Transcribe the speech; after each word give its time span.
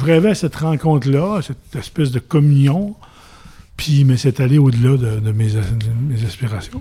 je 0.00 0.04
rêvais 0.06 0.34
cette 0.34 0.56
rencontre-là, 0.56 1.40
cette 1.42 1.76
espèce 1.76 2.10
de 2.10 2.20
communion, 2.20 2.94
puis, 3.76 4.04
mais 4.04 4.16
c'est 4.16 4.40
allé 4.40 4.56
au-delà 4.56 4.96
de, 4.96 5.32
mes, 5.32 5.56
aspirations. 6.26 6.80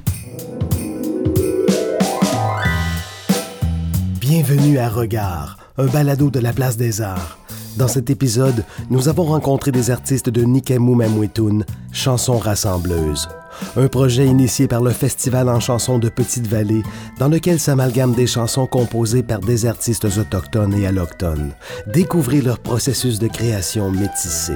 Bienvenue 4.21 4.77
à 4.77 4.87
Regard, 4.87 5.57
un 5.77 5.87
balado 5.87 6.29
de 6.29 6.39
la 6.39 6.53
place 6.53 6.77
des 6.77 7.01
arts. 7.01 7.37
Dans 7.77 7.89
cet 7.89 8.09
épisode, 8.09 8.63
nous 8.89 9.09
avons 9.09 9.25
rencontré 9.25 9.71
des 9.71 9.91
artistes 9.91 10.29
de 10.29 10.43
Nikemu 10.43 10.95
Mamwetoun, 10.95 11.65
chansons 11.91 12.37
rassembleuses. 12.37 13.27
Un 13.75 13.87
projet 13.87 14.25
initié 14.25 14.67
par 14.67 14.81
le 14.81 14.91
Festival 14.91 15.49
en 15.49 15.59
chansons 15.59 15.99
de 15.99 16.09
Petite-Vallée, 16.09 16.83
dans 17.17 17.27
lequel 17.27 17.59
s'amalgament 17.59 18.15
des 18.15 18.27
chansons 18.27 18.67
composées 18.67 19.23
par 19.23 19.39
des 19.39 19.65
artistes 19.65 20.05
autochtones 20.05 20.73
et 20.73 20.87
allochtones. 20.87 21.51
Découvrez 21.87 22.41
leur 22.41 22.59
processus 22.59 23.19
de 23.19 23.27
création 23.27 23.91
métissé. 23.91 24.53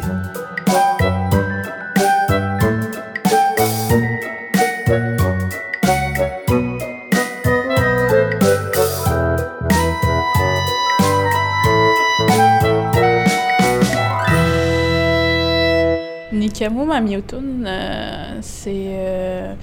Nikamo 16.63 16.85
Mamiotun, 16.85 17.66
euh, 17.66 18.38
c'est 18.40 18.85
euh, 18.88 19.54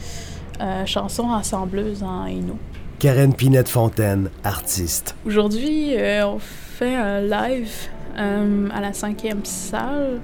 euh, 0.61 0.85
chanson 0.85 1.33
assembleuse 1.33 2.03
en 2.03 2.27
Innu. 2.27 2.53
Karen 2.99 3.33
Pinette-Fontaine, 3.33 4.29
artiste. 4.45 5.17
Aujourd'hui, 5.25 5.95
on 6.23 6.39
fait 6.39 6.95
un 6.95 7.23
live 7.23 7.73
à 8.17 8.81
la 8.83 8.93
cinquième 8.93 9.43
salle. 9.47 10.21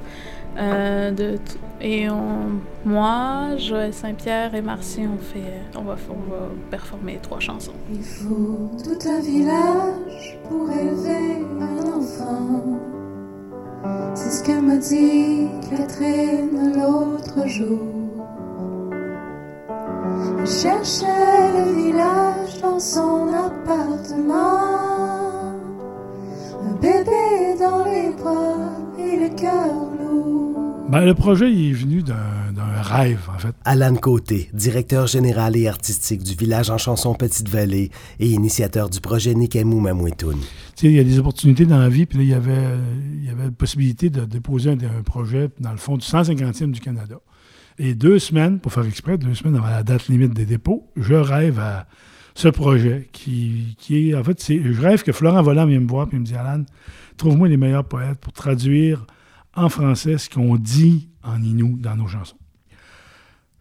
de 0.59 1.39
et 1.81 2.11
on, 2.11 2.61
moi, 2.85 3.57
Joël 3.57 3.95
Saint-Pierre 3.95 4.55
et 4.55 4.61
Marcy, 4.61 5.03
on, 5.03 5.19
fait, 5.19 5.63
on, 5.79 5.83
va, 5.83 5.97
on 6.11 6.31
va 6.31 6.49
performer 6.71 7.19
trois 7.23 7.41
chansons. 7.41 7.73
Il 7.91 8.03
faut 8.03 8.71
tout 8.85 9.09
un 9.09 9.21
village 9.21 10.39
pour 10.47 10.71
élever 10.71 11.43
un 11.59 11.99
enfant. 11.99 12.76
C'est 14.47 14.53
ce 14.53 14.59
que 14.59 14.65
m'a 14.65 14.77
dit 14.77 15.49
Catherine 15.69 16.73
l'autre 16.77 17.49
jour. 17.49 17.81
Cherchait 20.45 21.53
le 21.53 21.83
village 21.83 22.61
dans 22.63 22.79
son 22.79 23.27
appartement. 23.27 24.61
Un 26.63 26.75
bébé 26.81 27.59
dans 27.59 27.85
les 27.87 28.11
bras 28.13 28.71
et 28.97 29.17
le 29.17 29.29
cœur 29.35 29.75
lourd. 29.99 30.87
Ben, 30.91 31.05
le 31.05 31.15
projet 31.15 31.53
est 31.53 31.73
venu 31.73 32.03
d'un 32.03 32.46
rêve, 32.81 33.29
en 33.35 33.39
fait. 33.39 33.55
Alan 33.65 33.95
Côté, 33.97 34.49
directeur 34.53 35.07
général 35.07 35.57
et 35.57 35.69
artistique 35.69 36.23
du 36.23 36.35
village 36.35 36.71
en 36.71 36.79
chanson 36.79 37.15
Petite-Vallée 37.15 37.91
et 38.19 38.27
initiateur 38.29 38.91
du 38.91 39.01
projet 39.01 39.35
Nikemu 39.35 39.81
Mamwetoun. 39.81 40.39
Il 40.83 40.93
y 40.93 40.99
a 40.99 41.05
des 41.05 41.19
opportunités 41.19 41.65
dans 41.65 41.79
la 41.79 41.89
vie, 41.89 42.07
puis 42.07 42.19
là, 42.19 42.25
il 42.25 42.31
y 42.31 42.35
avait, 42.35 42.79
il 43.15 43.25
y 43.25 43.31
avait 43.31 43.45
la 43.45 43.51
possibilité 43.51 44.11
de 44.11 44.25
déposer 44.25 44.71
un, 44.71 45.03
projet, 45.03 45.51
dans 45.59 45.73
le 45.73 45.79
fond, 45.79 45.97
du 45.97 46.07
150e 46.07 46.71
du 46.71 46.81
Canada. 46.81 47.17
Et 47.79 47.95
deux 47.95 48.19
semaines, 48.19 48.59
pour 48.61 48.73
faire 48.73 48.87
exprès, 48.87 49.19
deux 49.19 49.35
semaines 49.35 49.57
avant 49.57 49.69
la 49.69 49.83
date 49.83 50.09
limite 50.09 50.33
des 50.33 50.47
dépôts, 50.47 50.91
je 50.97 51.15
rêve 51.15 51.59
à 51.59 51.87
ce 52.35 52.49
projet 52.49 53.09
qui, 53.13 53.77
qui 53.79 54.11
est, 54.11 54.15
en 54.15 54.23
fait, 54.23 54.43
je 54.49 54.81
rêve 54.81 55.03
que 55.03 55.13
Florent 55.13 55.43
Volant 55.43 55.67
vienne 55.67 55.85
me 55.85 55.89
voir 55.89 56.09
et 56.13 56.17
me 56.17 56.25
dit 56.25 56.35
Alan, 56.35 56.65
trouve-moi 57.17 57.49
les 57.49 57.57
meilleurs 57.57 57.85
poètes 57.85 58.19
pour 58.19 58.33
traduire 58.33 59.07
en 59.55 59.69
français 59.69 60.19
ce 60.19 60.29
qu'on 60.29 60.57
dit 60.57 61.09
en 61.23 61.43
Inou 61.43 61.77
dans 61.79 61.97
nos 61.97 62.07
chansons. 62.07 62.37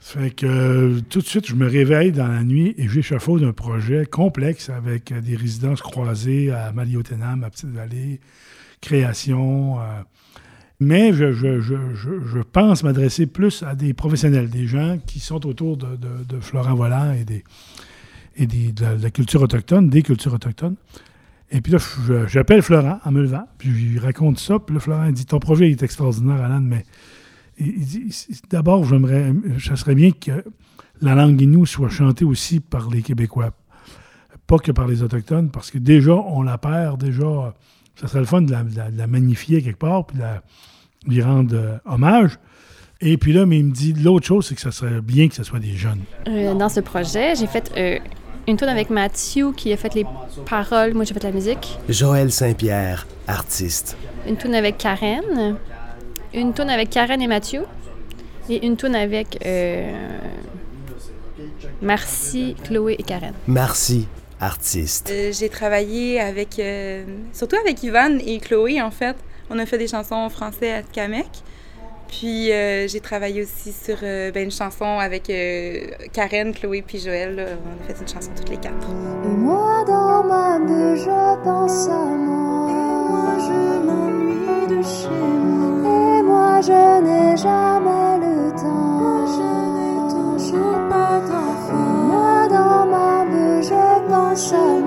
Fait 0.08 0.30
que 0.30 1.00
tout 1.09 1.20
de 1.20 1.25
suite, 1.25 1.48
je 1.48 1.56
me 1.56 1.66
réveille 1.67 2.11
dans 2.11 2.28
la 2.28 2.44
nuit 2.44 2.75
et 2.78 2.88
j'échafaude 2.88 3.44
un 3.44 3.53
projet 3.53 4.06
complexe 4.06 4.69
avec 4.69 5.12
des 5.12 5.35
résidences 5.35 5.81
croisées 5.81 6.52
à 6.52 6.72
Maliotenam, 6.72 7.44
à 7.44 7.50
Petite-Vallée, 7.50 8.19
création. 8.81 9.80
Euh. 9.80 9.84
mais 10.80 11.12
je, 11.12 12.40
pense 12.44 12.84
m'adresser 12.84 13.25
plus 13.25 13.63
à 13.63 13.74
des 13.74 13.96
professionnels, 13.96 14.52
des 14.52 14.68
gens 14.68 15.00
qui 15.07 15.19
sont 15.19 15.44
autour 15.47 15.75
de, 15.75 16.40
Florent 16.40 16.75
Volant 16.75 17.12
et, 17.12 17.25
des, 17.25 17.44
et 18.35 18.46
de, 18.46 18.85
la, 19.01 19.09
culture 19.09 19.41
autochtone, 19.41 19.90
des 19.90 20.03
cultures 20.03 20.35
autochtones. 20.35 20.75
Et 21.50 21.62
puis 21.62 21.74
là, 21.74 21.80
j'appelle 22.28 22.62
Florent 22.62 23.00
en 23.03 23.12
me 23.12 23.24
levant, 23.24 23.47
puis 23.57 23.69
je 23.72 23.85
lui 23.94 24.00
raconte 24.00 24.38
ça. 24.38 24.59
Puis 24.59 24.75
là, 24.75 24.80
Florent 24.80 25.12
dit 25.12 25.25
Ton 25.25 25.40
projet 25.40 25.72
est 25.72 25.81
extraordinaire, 25.81 26.44
Alan, 26.44 26.62
mais 26.62 26.85
D'abord, 28.50 28.84
j'aimerais, 28.84 29.34
ça 29.64 29.76
serait 29.76 29.96
bien 29.96 30.12
que 30.12 30.44
la 31.02 31.16
langue 31.16 31.42
Innu 31.42 31.66
soit 31.66 31.90
chantée 31.90 32.26
aussi 32.26 32.60
par 32.60 32.90
les 32.90 33.02
Québécois, 33.02 33.52
pas 34.48 34.58
que 34.58 34.72
par 34.72 34.88
les 34.88 35.04
Autochtones, 35.04 35.50
parce 35.50 35.72
que 35.72 35.78
déjà, 35.78 36.14
on 36.14 36.42
la 36.42 36.58
perd, 36.58 37.02
déjà, 37.02 37.54
ça 37.96 38.08
serait 38.08 38.20
le 38.20 38.26
fun 38.26 38.42
de 38.42 38.52
la, 38.52 39.08
magnifier 39.08 39.62
quelque 39.62 39.80
part, 39.80 40.06
puis 40.06 40.18
de 40.18 41.12
lui 41.12 41.22
rendre 41.22 41.56
euh, 41.56 41.78
hommage. 41.86 42.38
Et 43.02 43.18
puis 43.18 43.34
là, 43.34 43.46
mais 43.46 43.60
il 43.60 43.66
me 43.66 43.72
dit, 43.72 43.94
l'autre 43.94 44.26
chose, 44.26 44.48
c'est 44.48 44.56
que 44.56 44.62
ça 44.62 44.72
serait 44.72 45.02
bien 45.02 45.28
que 45.28 45.36
ce 45.36 45.44
soit 45.44 45.60
des 45.60 45.76
jeunes. 45.76 46.02
Euh, 46.28 46.54
dans 46.54 46.70
ce 46.70 46.80
projet, 46.80 47.36
j'ai 47.36 47.48
fait 47.48 47.72
euh, 47.78 48.00
une 48.48 48.58
tourne 48.58 48.72
avec 48.72 48.90
Mathieu 48.90 49.52
qui 49.52 49.72
a 49.74 49.78
fait 49.78 49.94
les 49.94 50.06
paroles, 50.50 50.94
moi 50.94 51.04
j'ai 51.04 51.14
fait 51.14 51.24
la 51.24 51.32
musique. 51.32 51.78
Joël 51.90 52.32
Saint-Pierre, 52.32 53.06
artiste. 53.28 53.98
Une 54.28 54.38
tourne 54.38 54.56
avec 54.56 54.78
Karen 54.78 55.58
une 56.35 56.53
toune 56.53 56.69
avec 56.69 56.90
Karen 56.90 57.22
et 57.22 57.28
Mathieu 57.28 57.63
et 58.50 58.66
une 58.66 58.78
toune 58.78 58.96
avec 58.96 59.40
euh, 59.46 59.91
Marcy, 61.81 62.56
Chloé 62.63 62.96
et 63.00 63.03
Karen. 63.03 63.34
Marcy, 63.47 64.07
artiste. 64.40 65.09
Euh, 65.12 65.31
j'ai 65.31 65.50
travaillé 65.50 66.19
avec, 66.19 66.59
euh, 66.59 67.03
surtout 67.34 67.56
avec 67.57 67.81
Ivan 67.84 68.19
et 68.25 68.40
Chloé 68.40 68.81
en 68.81 68.91
fait. 68.91 69.16
On 69.50 69.57
a 69.59 69.66
fait 69.66 69.78
des 69.78 69.88
chansons 69.88 70.16
en 70.16 70.29
français 70.29 70.74
à 70.74 70.81
Tkamek. 70.81 71.29
Puis 72.07 72.50
j'ai 72.88 73.00
travaillé 73.01 73.41
aussi 73.41 73.74
sur 73.74 73.97
ben, 74.00 74.38
une 74.38 74.51
chanson 74.51 75.00
avec 75.00 75.31
Karen, 76.13 76.53
Chloé 76.53 76.84
puis 76.85 77.00
Joël. 77.00 77.57
On 77.66 77.84
a 77.84 77.88
fait 77.88 78.00
une 78.00 78.07
chanson 78.07 78.29
toutes 78.35 78.50
les 78.50 78.57
quatre. 78.57 78.88
Et 79.25 79.28
moi 79.28 79.84
dans 79.85 80.24
ma 80.24 80.59
bulle, 80.59 80.97
je 80.97 81.44
pense 81.44 81.88
à 81.88 82.06
moi. 82.16 82.69
Et 82.69 83.09
moi 83.09 83.38
je 83.40 83.85
m'ennuie 83.85 84.78
de 84.78 84.84
chez 84.84 85.09
moi 85.09 85.55
je 86.62 87.02
n'ai 87.06 87.38
jamais 87.38 88.18
le 88.26 88.52
temps. 88.52 89.26
je 89.36 89.50
n'ai 89.76 89.96
toujours 90.10 90.80
pas 90.90 91.20
d'enfant. 91.28 91.90
Moi, 92.10 92.48
dans 92.50 92.86
ma 92.86 93.26
bulle, 93.26 93.64
je 93.64 94.10
pense 94.10 94.54
à 94.54 94.84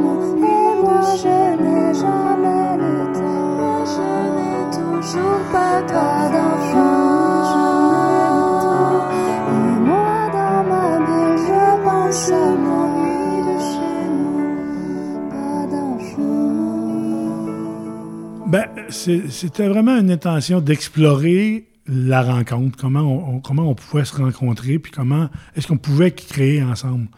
c'était 18.88 19.68
vraiment 19.68 19.98
une 19.98 20.10
intention 20.10 20.60
d'explorer 20.60 21.68
la 21.86 22.22
rencontre, 22.22 22.76
comment 22.78 23.34
on, 23.36 23.40
comment 23.40 23.68
on 23.70 23.74
pouvait 23.74 24.04
se 24.04 24.16
rencontrer, 24.16 24.78
puis 24.78 24.92
comment 24.92 25.28
est-ce 25.56 25.66
qu'on 25.66 25.78
pouvait 25.78 26.10
créer 26.10 26.62
ensemble 26.62 27.08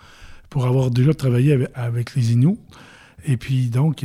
pour 0.48 0.66
avoir 0.66 0.91
déjà 0.91 1.14
travaillé 1.14 1.66
avec, 1.75 2.14
les 2.14 2.32
Inuits. 2.32 2.58
Et 3.25 3.36
puis, 3.36 3.69
donc, 3.69 4.04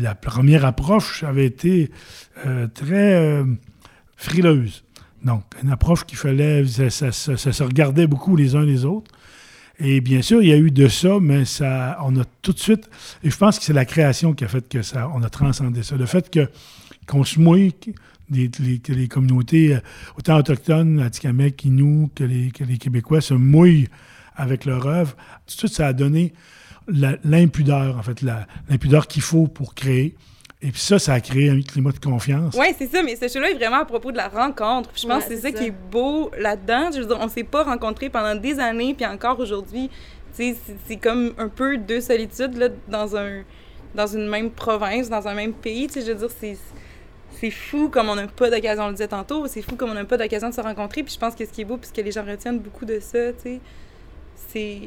la 0.00 0.14
première 0.14 0.64
approche 0.64 1.22
avait 1.22 1.46
été 1.46 1.90
euh, 2.46 2.66
très 2.68 3.14
euh, 3.14 3.44
frileuse. 4.16 4.84
Donc, 5.24 5.44
une 5.62 5.70
approche 5.70 6.04
qui 6.04 6.16
fallait, 6.16 6.66
ça, 6.66 7.12
se 7.12 7.62
regardait 7.62 8.06
beaucoup 8.06 8.36
les 8.36 8.54
uns 8.54 8.64
les 8.64 8.84
autres. 8.84 9.10
Et 9.84 10.00
bien 10.00 10.22
sûr, 10.22 10.40
il 10.42 10.48
y 10.48 10.52
a 10.52 10.56
eu 10.56 10.70
de 10.70 10.86
ça, 10.86 11.18
mais 11.20 11.44
ça, 11.44 11.98
on 12.04 12.16
a 12.16 12.24
tout 12.40 12.52
de 12.52 12.58
suite, 12.58 12.88
et 13.24 13.30
je 13.30 13.36
pense 13.36 13.58
que 13.58 13.64
c'est 13.64 13.72
la 13.72 13.84
création 13.84 14.32
qui 14.32 14.44
a 14.44 14.48
fait 14.48 14.68
que 14.68 14.80
ça, 14.80 15.10
on 15.12 15.22
a 15.24 15.28
transcendé 15.28 15.82
ça. 15.82 15.96
Le 15.96 16.06
fait 16.06 16.30
que 16.30 16.48
qu'on 17.08 17.24
se 17.24 17.40
mouille, 17.40 17.72
que 17.72 18.92
les 18.92 19.08
communautés, 19.08 19.74
euh, 19.74 19.80
autant 20.16 20.36
autochtones, 20.36 21.00
Atikamek, 21.00 21.64
Innu, 21.64 22.08
que 22.14 22.22
les, 22.22 22.52
que 22.52 22.62
les 22.62 22.78
Québécois 22.78 23.20
se 23.20 23.34
mouillent 23.34 23.88
avec 24.36 24.66
leur 24.66 24.86
œuvre. 24.86 25.16
Tout 25.46 25.54
de 25.54 25.58
suite, 25.58 25.72
ça 25.74 25.88
a 25.88 25.92
donné 25.92 26.32
l'impudeur, 27.24 27.98
en 27.98 28.02
fait, 28.02 28.22
l'impudeur 28.22 29.08
qu'il 29.08 29.22
faut 29.22 29.48
pour 29.48 29.74
créer. 29.74 30.14
Et 30.64 30.70
puis 30.70 30.80
ça, 30.80 30.98
ça 31.00 31.14
a 31.14 31.20
créé 31.20 31.50
un 31.50 31.60
climat 31.60 31.90
de 31.90 31.98
confiance. 31.98 32.54
Oui, 32.56 32.66
c'est 32.78 32.86
ça, 32.86 33.02
mais 33.02 33.16
ce 33.16 33.26
show-là 33.26 33.50
est 33.50 33.54
vraiment 33.54 33.80
à 33.80 33.84
propos 33.84 34.12
de 34.12 34.16
la 34.16 34.28
rencontre. 34.28 34.90
je 34.94 35.06
pense 35.06 35.24
que 35.24 35.34
c'est 35.34 35.40
ça, 35.40 35.50
qui 35.50 35.66
est 35.66 35.74
beau 35.90 36.30
là-dedans. 36.38 36.90
Je 36.94 37.00
veux 37.00 37.06
dire, 37.06 37.18
on 37.20 37.28
s'est 37.28 37.42
pas 37.42 37.64
rencontrés 37.64 38.08
pendant 38.08 38.36
des 38.36 38.60
années, 38.60 38.94
puis 38.94 39.04
encore 39.04 39.40
aujourd'hui, 39.40 39.90
c'est 40.32 40.56
comme 41.02 41.32
un 41.36 41.48
peu 41.48 41.76
deux 41.76 42.00
solitudes 42.00 42.56
là, 42.56 42.68
dans, 42.88 43.16
un, 43.16 43.42
dans 43.96 44.06
une 44.06 44.28
même 44.28 44.50
province, 44.50 45.10
dans 45.10 45.26
un 45.26 45.34
même 45.34 45.52
pays. 45.52 45.88
Je 45.92 46.00
veux 46.00 46.14
dire, 46.14 46.30
c'est 46.40 46.56
c'est 47.40 47.50
fou 47.50 47.88
comme 47.88 48.08
on 48.08 48.14
n'a 48.14 48.28
pas 48.28 48.50
d'occasion, 48.50 48.84
on 48.84 48.88
le 48.88 48.92
disait 48.92 49.08
tantôt, 49.08 49.48
c'est 49.48 49.62
fou 49.62 49.74
comme 49.74 49.90
on 49.90 49.94
n'a 49.94 50.04
pas 50.04 50.16
d'occasion 50.16 50.48
de 50.48 50.54
se 50.54 50.60
rencontrer. 50.60 51.02
Puis 51.02 51.14
je 51.14 51.18
pense 51.18 51.34
que 51.34 51.44
ce 51.44 51.50
qui 51.50 51.62
est 51.62 51.64
beau, 51.64 51.76
puisque 51.76 51.96
les 51.96 52.12
gens 52.12 52.24
retiennent 52.24 52.60
beaucoup 52.60 52.84
de 52.84 53.00
ça, 53.00 53.32
tu 53.32 53.42
sais, 53.42 53.60
c'est 54.52 54.80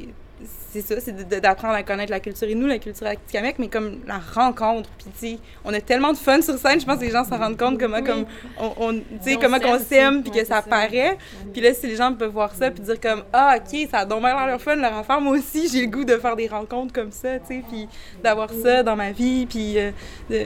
c'est 0.72 0.82
ça, 0.82 0.96
c'est 1.00 1.16
d'apprendre 1.40 1.74
à 1.76 1.84
connaître 1.84 2.12
la 2.12 2.20
culture 2.20 2.48
et 2.50 2.56
nous, 2.56 2.68
la 2.68 2.78
culture 2.80 3.08
Atikamekw, 3.08 3.56
mais 3.60 3.68
comme 3.70 4.00
la 4.06 4.20
rencontre. 4.20 4.90
Puis, 4.98 5.08
tu 5.20 5.28
sais, 5.28 5.40
on 5.64 5.74
a 5.74 5.80
tellement 5.80 6.12
de 6.12 6.18
fun 6.18 6.42
sur 6.42 6.58
scène, 6.58 6.80
je 6.82 6.86
pense 6.86 6.98
que 7.00 7.06
les 7.06 7.12
gens 7.12 7.24
se 7.24 7.30
rendent 7.34 7.58
compte 7.58 7.80
comment, 7.80 8.02
comme, 8.04 8.26
on, 8.60 8.74
on- 8.78 9.02
sais, 9.22 9.38
On 9.38 9.40
comment 9.40 9.58
s'aime 9.80 10.22
puis 10.24 10.32
que 10.32 10.44
ça 10.46 10.56
ça. 10.58 10.62
paraît. 10.64 11.18
Puis 11.54 11.62
là, 11.62 11.74
si 11.74 11.88
les 11.88 11.96
gens 11.96 12.12
peuvent 12.14 12.32
voir 12.32 12.54
ça, 12.54 12.70
puis 12.72 12.84
dire 12.84 13.00
comme, 13.00 13.24
ah, 13.32 13.56
OK, 13.58 13.88
ça 13.90 14.00
a 14.00 14.06
donc 14.06 14.20
bien 14.22 14.46
leur 14.46 14.62
fun, 14.62 14.76
leur 14.76 14.98
affaire, 14.98 15.22
moi 15.22 15.38
aussi, 15.38 15.70
j'ai 15.72 15.82
le 15.82 15.88
goût 15.88 16.04
de 16.04 16.18
faire 16.18 16.36
des 16.36 16.48
rencontres 16.48 16.94
comme 16.94 17.12
ça, 17.12 17.40
tu 17.40 17.48
sais, 17.48 17.64
puis 17.70 17.88
d'avoir 18.22 18.50
ça 18.52 18.84
dans 18.84 18.96
ma 18.98 19.12
vie, 19.12 19.46
puis, 19.46 19.80
euh, 19.80 19.92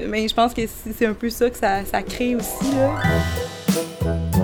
mais 0.07 0.27
je 0.27 0.33
pense 0.35 0.53
que 0.53 0.61
c'est 0.67 0.93
c'est 0.93 1.05
un 1.07 1.13
peu 1.13 1.29
ça 1.29 1.49
que 1.49 1.57
ça, 1.57 1.83
ça 1.85 2.01
crée 2.03 2.35
aussi, 2.35 2.65
là. 2.75 4.38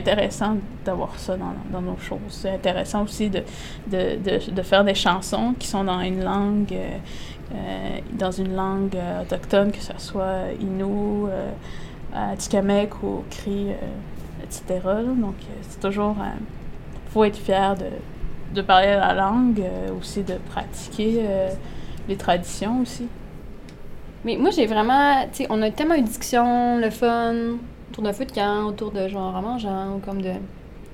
Intéressant 0.00 0.56
d'avoir 0.84 1.18
ça 1.18 1.36
dans, 1.36 1.54
dans 1.70 1.82
nos 1.82 1.98
choses. 1.98 2.18
C'est 2.28 2.50
intéressant 2.50 3.04
aussi 3.04 3.30
de, 3.30 3.42
de, 3.86 4.16
de, 4.16 4.50
de 4.50 4.62
faire 4.62 4.84
des 4.84 4.94
chansons 4.94 5.54
qui 5.58 5.68
sont 5.68 5.84
dans 5.84 6.00
une 6.00 6.22
langue, 6.24 6.72
euh, 6.72 6.98
euh, 7.54 7.98
dans 8.12 8.30
une 8.30 8.54
langue 8.54 8.96
euh, 8.96 9.22
autochtone, 9.22 9.70
que 9.72 9.80
ce 9.80 9.92
soit 9.98 10.52
Innu, 10.60 11.28
Atikamekw 12.14 12.96
ou 13.02 13.24
Cri, 13.30 13.68
etc. 14.42 14.80
Donc, 15.16 15.36
c'est 15.62 15.80
toujours... 15.80 16.16
Il 16.18 17.12
faut 17.12 17.24
être 17.24 17.38
fier 17.38 17.76
de, 18.54 18.62
parler 18.62 18.94
la 18.94 19.14
langue, 19.14 19.62
aussi 19.98 20.22
de 20.22 20.34
pratiquer 20.34 21.24
les 22.08 22.16
traditions 22.16 22.80
aussi. 22.82 23.08
Mais 24.24 24.36
moi, 24.36 24.50
j'ai 24.50 24.66
vraiment. 24.66 25.22
Tu 25.32 25.38
sais, 25.38 25.46
on 25.50 25.62
a 25.62 25.70
tellement 25.70 25.94
eu 25.94 26.02
de 26.02 26.06
discussions, 26.06 26.78
le 26.78 26.90
fun, 26.90 27.56
autour 27.90 28.04
d'un 28.04 28.12
feu 28.12 28.24
de 28.24 28.32
camp, 28.32 28.66
autour 28.66 28.90
de 28.92 29.08
genre 29.08 29.34
en 29.34 29.42
mangeant, 29.42 29.96
ou 29.96 29.98
comme 29.98 30.22
de. 30.22 30.32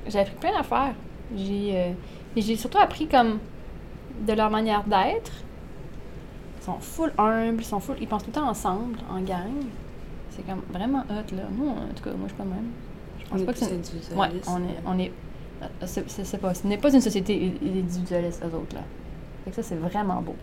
J'ai 0.07 0.21
appris 0.21 0.35
plein 0.37 0.53
d'affaires. 0.53 0.95
J'ai. 1.35 1.73
euh, 1.75 1.93
mais 2.35 2.43
j'ai 2.43 2.57
surtout 2.57 2.79
appris 2.79 3.07
comme 3.07 3.39
de 4.27 4.33
leur 4.33 4.51
manière 4.51 4.85
d'être. 4.85 5.33
Ils 6.61 6.65
sont 6.65 6.79
full 6.81 7.13
humbles, 7.19 7.63
ils 7.63 7.65
sont 7.65 7.81
full. 7.81 7.97
Ils 8.01 8.09
pensent 8.09 8.25
tout 8.25 8.31
le 8.31 8.35
temps 8.35 8.49
ensemble, 8.49 8.99
en 9.11 9.21
gang. 9.21 9.53
C'est 10.31 10.47
comme 10.47 10.63
vraiment 10.71 11.01
hot, 11.11 11.35
là. 11.35 11.43
Moi, 11.51 11.71
en 11.71 11.95
tout 11.95 12.05
cas, 12.05 12.11
moi, 12.11 12.25
je 12.25 12.35
suis 12.35 12.37
pas 12.37 12.45
même. 12.45 12.71
Je 13.19 13.27
pense 13.27 13.43
pas 13.43 13.53
que 13.53 13.59
c'est. 13.59 14.15
Ouais, 14.15 14.29
on 14.49 14.63
est. 14.63 14.77
On 14.87 14.99
est 14.99 15.13
c'est, 15.87 16.39
pas, 16.39 16.55
ce 16.55 16.67
n'est 16.67 16.79
pas 16.79 16.93
une 16.93 17.01
société 17.01 17.55
individualiste, 17.63 18.43
eux 18.45 18.55
autres, 18.55 18.75
là. 18.75 18.83
Fait 19.45 19.51
que 19.51 19.57
ça, 19.57 19.63
c'est 19.63 19.77
vraiment 19.77 20.23
beau. 20.23 20.37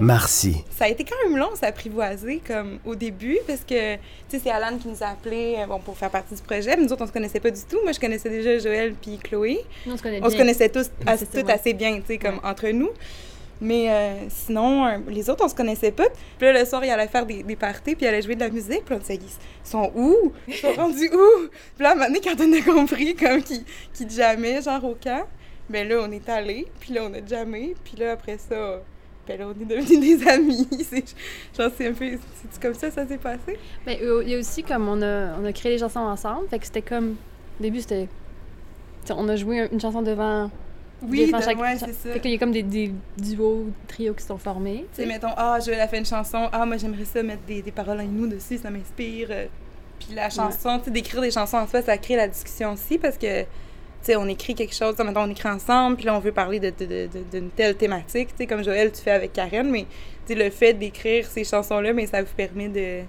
Marcy, 0.00 0.64
Ça 0.76 0.86
a 0.86 0.88
été 0.88 1.04
quand 1.04 1.16
même 1.28 1.36
long 1.38 1.54
s'apprivoiser 1.54 2.40
comme 2.46 2.78
au 2.84 2.94
début 2.94 3.38
parce 3.46 3.60
que 3.60 3.94
tu 3.96 4.00
sais 4.28 4.40
c'est 4.42 4.50
Alan 4.50 4.76
qui 4.78 4.88
nous 4.88 5.02
a 5.02 5.08
appelé 5.08 5.56
bon 5.68 5.78
pour 5.78 5.96
faire 5.96 6.10
partie 6.10 6.34
du 6.34 6.42
projet. 6.42 6.76
Mais 6.76 6.82
nous 6.84 6.92
autres 6.92 7.02
on 7.04 7.06
se 7.06 7.12
connaissait 7.12 7.40
pas 7.40 7.50
du 7.50 7.60
tout. 7.68 7.78
Moi 7.82 7.92
je 7.92 8.00
connaissais 8.00 8.30
déjà 8.30 8.58
Joël 8.58 8.94
puis 9.00 9.18
Chloé. 9.18 9.60
Nous, 9.86 9.92
on 9.92 9.96
se 9.96 10.02
On 10.22 10.30
se 10.30 10.36
connaissait 10.36 10.68
tous 10.68 10.86
Ouais, 11.06 11.12
as- 11.12 11.16
c'est 11.18 11.26
ça, 11.30 11.38
toutes 11.38 11.48
ouais. 11.48 11.54
assez 11.54 11.74
bien, 11.74 11.96
tu 12.00 12.06
sais 12.06 12.18
comme 12.18 12.36
Ouais. 12.36 12.40
entre 12.44 12.68
nous. 12.68 12.90
Mais 13.62 13.90
euh, 13.90 14.14
sinon, 14.30 14.86
euh, 14.86 14.96
les 15.08 15.28
autres, 15.28 15.44
on 15.44 15.48
se 15.48 15.54
connaissait 15.54 15.90
pas. 15.92 16.06
Puis 16.38 16.46
là, 16.50 16.58
le 16.58 16.64
soir, 16.64 16.82
il 16.82 16.88
allait 16.90 17.08
faire 17.08 17.26
des, 17.26 17.42
des 17.42 17.56
parties, 17.56 17.94
puis 17.94 18.06
il 18.06 18.08
allait 18.08 18.22
jouer 18.22 18.34
de 18.34 18.40
la 18.40 18.48
musique. 18.48 18.86
Puis 18.86 18.94
on 18.94 18.98
disait, 18.98 19.16
ils 19.16 19.68
sont 19.68 19.92
où? 19.94 20.32
Ils 20.48 20.54
sont 20.54 20.72
rendus 20.76 21.10
où? 21.12 21.48
Puis 21.76 21.82
là, 21.84 21.90
à 21.90 21.92
un 21.92 21.94
moment 21.96 22.06
donné, 22.06 22.20
quand 22.24 22.36
on 22.40 22.50
a 22.54 22.62
compris, 22.62 23.14
comme 23.14 23.42
qu'ils 23.42 23.62
qu'ils 23.92 24.08
jammaient, 24.10 24.62
genre 24.62 24.82
au 24.82 24.94
camp, 24.94 25.26
ben 25.68 25.86
là, 25.86 25.96
on 26.08 26.10
est 26.10 26.26
allés, 26.30 26.68
puis 26.80 26.94
là, 26.94 27.02
on 27.04 27.12
a 27.12 27.18
jammé. 27.26 27.74
Puis 27.84 27.96
là, 27.98 28.12
après 28.12 28.38
ça, 28.38 28.80
ben 29.36 29.38
là, 29.40 29.46
on 29.48 29.62
est 29.62 29.64
devenus 29.64 30.00
des 30.20 30.28
amis. 30.28 30.66
C'est- 30.88 31.14
Genre, 31.56 31.70
c'est 31.76 31.88
un 31.88 31.92
peu... 31.92 32.18
C'est 32.52 32.60
comme 32.62 32.74
ça 32.74 32.88
que 32.88 32.94
ça 32.94 33.06
s'est 33.06 33.18
passé? 33.18 33.58
Mais 33.86 34.00
euh, 34.02 34.22
il 34.24 34.30
y 34.30 34.34
a 34.34 34.38
aussi 34.38 34.62
comme 34.62 34.88
on 34.88 35.00
a, 35.02 35.36
on 35.40 35.44
a 35.44 35.52
créé 35.52 35.72
les 35.72 35.78
chansons 35.78 36.00
ensemble, 36.00 36.48
fait 36.48 36.58
que 36.58 36.66
c'était 36.66 36.82
comme. 36.82 37.16
Au 37.58 37.62
début, 37.62 37.80
c'était. 37.80 38.08
On 39.10 39.28
a 39.28 39.36
joué 39.36 39.68
une 39.72 39.80
chanson 39.80 40.02
devant. 40.02 40.50
Oui, 41.02 41.26
devant 41.26 41.38
de- 41.38 41.42
chaque- 41.44 41.58
ouais, 41.58 41.76
c'est 41.78 41.92
ça. 41.94 42.12
Fait 42.12 42.20
qu'il 42.20 42.30
y 42.30 42.34
a 42.34 42.38
comme 42.38 42.52
des, 42.52 42.62
des 42.62 42.92
duos, 43.16 43.66
trios 43.88 44.12
qui 44.14 44.22
sont 44.24 44.36
formés. 44.36 44.86
Tu 44.94 45.02
sais, 45.02 45.06
mettons, 45.08 45.30
ah, 45.36 45.58
Joël 45.64 45.80
a 45.80 45.88
fait 45.88 45.98
une 45.98 46.04
chanson, 46.04 46.48
ah, 46.52 46.66
moi 46.66 46.76
j'aimerais 46.76 47.06
ça 47.06 47.22
mettre 47.22 47.42
des, 47.46 47.62
des 47.62 47.70
paroles 47.72 48.00
en 48.00 48.04
nous 48.04 48.26
dessus, 48.26 48.58
ça 48.58 48.68
m'inspire. 48.70 49.28
euh. 49.30 49.46
Puis 49.98 50.14
la 50.14 50.28
chanson, 50.30 50.78
tu 50.78 50.84
sais, 50.86 50.90
d'écrire 50.90 51.20
des 51.22 51.30
chansons 51.30 51.56
en 51.58 51.66
soi, 51.66 51.80
ça 51.82 51.96
crée 51.98 52.16
la 52.16 52.28
discussion 52.28 52.72
aussi 52.74 52.98
parce 52.98 53.16
que, 53.16 53.44
on 54.16 54.28
écrit 54.28 54.54
quelque 54.54 54.74
chose, 54.74 54.94
on 54.98 55.30
écrit 55.30 55.48
ensemble, 55.48 55.96
puis 55.96 56.06
là, 56.06 56.14
on 56.14 56.18
veut 56.18 56.32
parler 56.32 56.58
d'une 56.60 57.50
telle 57.50 57.76
thématique, 57.76 58.30
comme 58.48 58.64
Joël, 58.64 58.90
tu 58.92 59.00
fais 59.00 59.12
avec 59.12 59.32
Karen, 59.32 59.68
mais, 59.70 59.86
le 60.28 60.48
fait 60.50 60.74
d'écrire 60.74 61.26
ces 61.26 61.42
chansons-là, 61.42 61.92
mais 61.92 62.06
ça 62.06 62.22
vous 62.22 62.32
permet 62.36 62.68
de, 62.68 63.00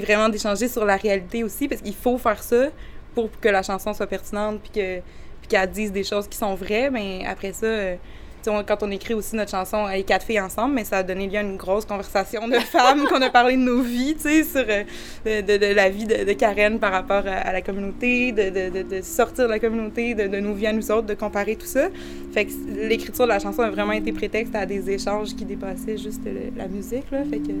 vraiment 0.00 0.28
d'échanger 0.28 0.68
sur 0.68 0.84
la 0.84 0.96
réalité 0.96 1.42
aussi 1.42 1.66
parce 1.66 1.80
qu'il 1.80 1.94
faut 1.94 2.18
faire 2.18 2.42
ça 2.42 2.66
pour 3.14 3.30
que 3.40 3.48
la 3.48 3.62
chanson 3.62 3.94
soit 3.94 4.06
pertinente, 4.06 4.60
puis 4.60 4.70
que 4.70 5.00
puis 5.42 5.48
qu'elle 5.48 5.70
dise 5.70 5.90
des 5.90 6.04
choses 6.04 6.28
qui 6.28 6.38
sont 6.38 6.54
vraies, 6.54 6.88
mais 6.88 7.24
après 7.26 7.52
ça, 7.52 7.66
euh, 7.66 7.96
quand 8.44 8.82
on 8.82 8.90
écrit 8.90 9.14
aussi 9.14 9.36
notre 9.36 9.50
chanson 9.50 9.86
Les 9.86 10.02
quatre 10.02 10.24
filles 10.24 10.40
ensemble, 10.40 10.74
mais 10.74 10.84
ça 10.84 10.98
a 10.98 11.02
donné 11.02 11.26
lieu 11.26 11.38
à 11.38 11.42
une 11.42 11.56
grosse 11.56 11.84
conversation 11.84 12.48
de 12.48 12.54
femmes, 12.54 13.04
qu'on 13.08 13.22
a 13.22 13.30
parlé 13.30 13.56
de 13.56 13.62
nos 13.62 13.82
vies, 13.82 14.14
tu 14.14 14.22
sais, 14.22 14.44
sur 14.44 14.64
euh, 14.68 15.42
de, 15.42 15.74
la 15.74 15.88
vie 15.88 16.06
de, 16.06 16.32
Karen 16.32 16.78
par 16.78 16.92
rapport 16.92 17.24
à, 17.26 17.52
la 17.52 17.62
communauté, 17.62 18.32
de, 18.32 19.00
sortir 19.02 19.44
de 19.44 19.50
la 19.50 19.58
communauté, 19.58 20.14
de, 20.14 20.40
nos 20.40 20.54
vies 20.54 20.66
à 20.66 20.72
nous 20.72 20.90
autres, 20.90 21.06
de 21.06 21.14
comparer 21.14 21.56
tout 21.56 21.66
ça. 21.66 21.88
Fait 22.32 22.46
que 22.46 22.52
l'écriture 22.88 23.24
de 23.24 23.30
la 23.30 23.38
chanson 23.38 23.62
a 23.62 23.70
vraiment 23.70 23.92
été 23.92 24.12
prétexte 24.12 24.54
à 24.54 24.66
des 24.66 24.90
échanges 24.90 25.34
qui 25.34 25.44
dépassaient 25.44 25.98
juste 25.98 26.22
la 26.56 26.68
musique, 26.68 27.10
là. 27.10 27.24
Fait 27.24 27.38
que... 27.38 27.52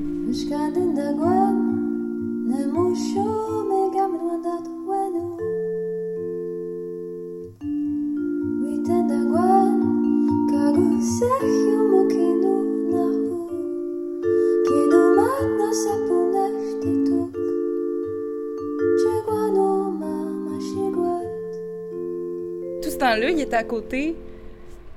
à 23.54 23.64
côté. 23.64 24.16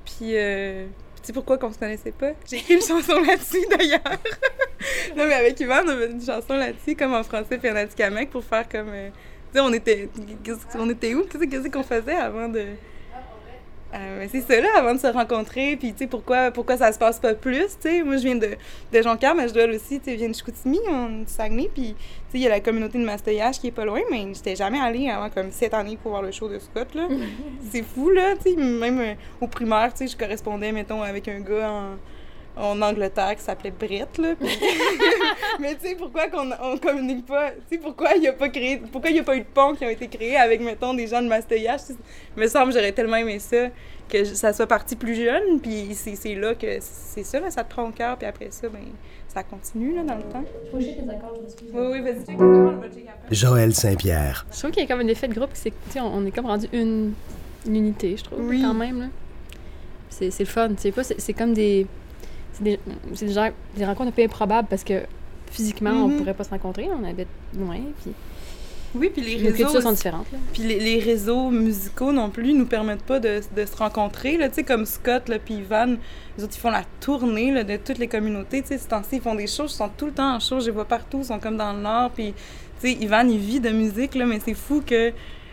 Puis, 0.04 0.36
euh, 0.36 0.86
tu 1.16 1.22
sais 1.24 1.32
pourquoi 1.32 1.58
qu'on 1.58 1.72
se 1.72 1.78
connaissait 1.78 2.12
pas? 2.12 2.32
J'ai 2.50 2.58
écrit 2.58 2.74
une 2.74 2.80
chanson 2.80 3.20
là-dessus, 3.20 3.66
d'ailleurs. 3.70 4.00
non, 5.16 5.26
mais 5.26 5.34
avec 5.34 5.58
Yvan, 5.60 5.82
on 5.84 5.88
avait 5.88 6.10
une 6.10 6.24
chanson 6.24 6.54
là-dessus, 6.54 6.94
comme 6.94 7.14
en 7.14 7.22
français 7.22 7.58
puis 7.58 7.70
en 7.70 7.76
atikamekw, 7.76 8.30
pour 8.30 8.44
faire 8.44 8.68
comme... 8.68 8.88
euh, 8.90 9.10
tu 9.52 9.58
sais, 9.58 9.60
on 9.60 9.72
était... 9.72 10.08
On 10.76 10.88
était 10.90 11.14
où? 11.14 11.24
Qu'est-ce 11.24 11.68
qu'on 11.68 11.82
faisait 11.82 12.14
avant 12.14 12.48
de... 12.48 12.64
Euh, 13.96 14.18
mais 14.18 14.28
c'est 14.28 14.40
ça, 14.40 14.60
là, 14.60 14.68
avant 14.76 14.94
de 14.94 14.98
se 14.98 15.06
rencontrer, 15.06 15.76
puis 15.76 15.92
tu 15.92 16.00
sais, 16.00 16.06
pourquoi, 16.06 16.50
pourquoi 16.50 16.76
ça 16.76 16.92
se 16.92 16.98
passe 16.98 17.18
pas 17.18 17.34
plus, 17.34 17.66
tu 17.80 17.88
sais. 17.88 18.02
Moi, 18.02 18.16
je 18.18 18.24
viens 18.24 18.36
de, 18.36 18.50
de 18.92 19.02
Jonquière, 19.02 19.34
mais 19.34 19.48
je 19.48 19.54
dois 19.54 19.64
aussi, 19.64 19.98
tu 20.00 20.04
sais, 20.04 20.12
je 20.12 20.16
viens 20.16 20.28
de 20.28 20.34
Chicoutimi, 20.34 20.78
on 20.88 21.20
du 21.20 21.28
Saguenay, 21.28 21.70
puis 21.72 21.94
tu 21.94 22.02
sais, 22.32 22.38
il 22.38 22.40
y 22.40 22.46
a 22.46 22.50
la 22.50 22.60
communauté 22.60 22.98
de 22.98 23.04
Mastoyage 23.04 23.58
qui 23.58 23.68
est 23.68 23.72
pas 23.72 23.84
loin, 23.84 24.00
mais 24.10 24.26
j'étais 24.34 24.56
jamais 24.56 24.78
allée 24.78 25.08
avant 25.08 25.30
comme 25.30 25.50
sept 25.50 25.72
années 25.72 25.98
pour 26.02 26.10
voir 26.10 26.22
le 26.22 26.32
show 26.32 26.48
de 26.48 26.58
Scott, 26.58 26.94
là. 26.94 27.08
c'est 27.70 27.82
fou, 27.82 28.10
là, 28.10 28.34
tu 28.36 28.50
sais, 28.50 28.56
même 28.56 29.00
euh, 29.00 29.14
au 29.40 29.46
primaire, 29.46 29.92
tu 29.94 30.06
sais, 30.06 30.12
je 30.12 30.16
correspondais, 30.16 30.72
mettons, 30.72 31.02
avec 31.02 31.28
un 31.28 31.40
gars 31.40 31.70
en, 31.70 31.96
en 32.56 32.80
Angleterre 32.82 33.36
qui 33.36 33.42
s'appelait 33.42 33.70
Brett, 33.70 34.16
là. 34.18 34.34
puis- 34.40 34.48
mais 35.60 35.74
tu 35.74 35.88
sais, 35.88 35.94
pourquoi 35.94 36.28
qu'on 36.28 36.50
on 36.62 36.78
communique 36.78 37.26
pas, 37.26 37.50
tu 37.50 37.56
sais, 37.70 37.78
pourquoi 37.78 38.14
il 38.16 38.22
y 38.22 38.28
a 38.28 38.32
pas 38.32 38.48
créé, 38.48 38.78
pourquoi 38.90 39.10
il 39.10 39.16
y 39.16 39.20
a 39.20 39.22
pas 39.24 39.36
eu 39.36 39.40
de 39.40 39.46
ponts 39.52 39.74
qui 39.74 39.84
ont 39.84 39.90
été 39.90 40.08
créés 40.08 40.36
avec, 40.36 40.60
mettons, 40.60 40.94
des 40.94 41.06
gens 41.06 41.20
de 41.22 41.28
Mastoyage, 41.28 41.80
me 42.36 42.46
semble, 42.46 42.72
j'aurais 42.72 42.92
tellement 42.92 43.16
aimé 43.16 43.38
ça, 43.38 43.68
que 44.08 44.24
je- 44.24 44.34
ça 44.34 44.52
soit 44.52 44.66
parti 44.66 44.96
plus 44.96 45.14
jeune, 45.14 45.60
puis 45.60 45.88
c'est 45.94 46.34
là 46.34 46.54
que, 46.54 46.78
c'est 46.80 47.24
ça, 47.24 47.40
là, 47.40 47.50
ça 47.50 47.62
te 47.64 47.70
prend 47.70 47.84
au 47.88 47.90
cœur, 47.92 48.16
puis 48.16 48.26
après 48.26 48.48
ça, 48.50 48.68
ben, 48.68 48.80
ça 49.28 49.42
continue, 49.42 49.94
là, 49.96 50.02
dans 50.04 50.14
le 50.16 50.22
temps. 50.22 50.44
Oui, 50.72 50.96
oui, 51.74 52.00
vas-y, 52.00 52.24
check, 52.24 52.36
après. 52.40 53.34
Joël 53.34 53.74
Saint-Pierre, 53.74 54.46
Je 54.52 54.58
trouve 54.58 54.70
qu'il 54.70 54.82
y 54.82 54.86
a 54.86 54.88
comme 54.88 55.00
un 55.04 55.08
effet 55.08 55.28
de 55.28 55.34
groupe, 55.34 55.50
c'est 55.52 55.70
que, 55.70 55.76
tu 55.88 55.92
sais, 55.94 56.00
on, 56.00 56.14
on 56.14 56.24
est 56.24 56.30
comme 56.30 56.46
rendu 56.46 56.68
une, 56.72 57.12
une 57.66 57.76
unité, 57.76 58.16
je 58.16 58.24
trouve, 58.24 58.40
Oui. 58.46 58.62
quand 58.62 58.72
même. 58.74 59.00
là. 59.00 59.06
C'est 60.08 60.30
le 60.38 60.44
fun, 60.46 60.68
tu 60.70 60.74
sais 60.78 60.92
pas, 60.92 61.04
c'est 61.04 61.32
comme 61.34 61.52
des. 61.52 61.86
C'est 62.56 62.64
des, 62.64 62.80
c'est 63.14 63.26
des, 63.26 63.84
rencontres 63.84 64.08
un 64.08 64.12
peu 64.12 64.22
improbables 64.22 64.68
parce 64.68 64.82
que 64.84 65.02
physiquement, 65.50 65.90
on 65.90 66.08
Mhm. 66.08 66.18
pourrait 66.18 66.34
pas 66.34 66.44
se 66.44 66.50
rencontrer, 66.50 66.88
on 66.90 67.04
habite 67.04 67.28
loin, 67.56 67.78
puis. 68.02 68.12
Oui, 68.94 69.10
puis 69.12 69.20
les 69.20 69.36
réseaux. 69.36 69.64
cultures 69.64 69.82
sont 69.82 69.92
différentes. 69.92 70.26
là. 70.32 70.38
Puis 70.54 70.62
les, 70.62 70.78
les 70.80 70.98
réseaux 71.00 71.50
musicaux 71.50 72.12
non 72.12 72.30
plus 72.30 72.54
nous 72.54 72.64
permettent 72.64 73.02
pas 73.02 73.18
de, 73.20 73.40
de 73.54 73.66
se 73.66 73.76
rencontrer. 73.76 74.38
Tu 74.38 74.54
sais, 74.54 74.62
comme 74.62 74.86
Scott 74.86 75.28
là, 75.28 75.38
puis 75.38 75.54
Ivan, 75.54 75.96
les 76.38 76.44
autres, 76.44 76.54
ils 76.56 76.60
font 76.60 76.70
la 76.70 76.84
tournée 77.00 77.52
là, 77.52 77.62
de 77.62 77.76
toutes 77.76 77.98
les 77.98 78.08
communautés. 78.08 78.62
Tu 78.62 78.68
sais, 78.68 78.78
temps-ci, 78.78 79.16
ils 79.16 79.20
font 79.20 79.34
des 79.34 79.46
shows, 79.48 79.64
ils 79.66 79.68
sont 79.70 79.90
tout 79.98 80.06
le 80.06 80.12
temps 80.12 80.36
en 80.36 80.40
show, 80.40 80.60
je 80.60 80.66
les 80.66 80.70
vois 80.70 80.86
partout, 80.86 81.18
ils 81.18 81.24
sont 81.26 81.38
comme 81.38 81.58
dans 81.58 81.74
le 81.74 81.80
Nord. 81.80 82.10
Puis, 82.12 82.32
tu 82.80 82.88
sais, 82.88 82.92
Ivan, 82.94 83.28
il 83.28 83.38
vit 83.38 83.60
de 83.60 83.68
musique, 83.70 84.14
là, 84.14 84.24
mais 84.24 84.40
c'est 84.42 84.54
fou 84.54 84.82
que, 84.86 85.12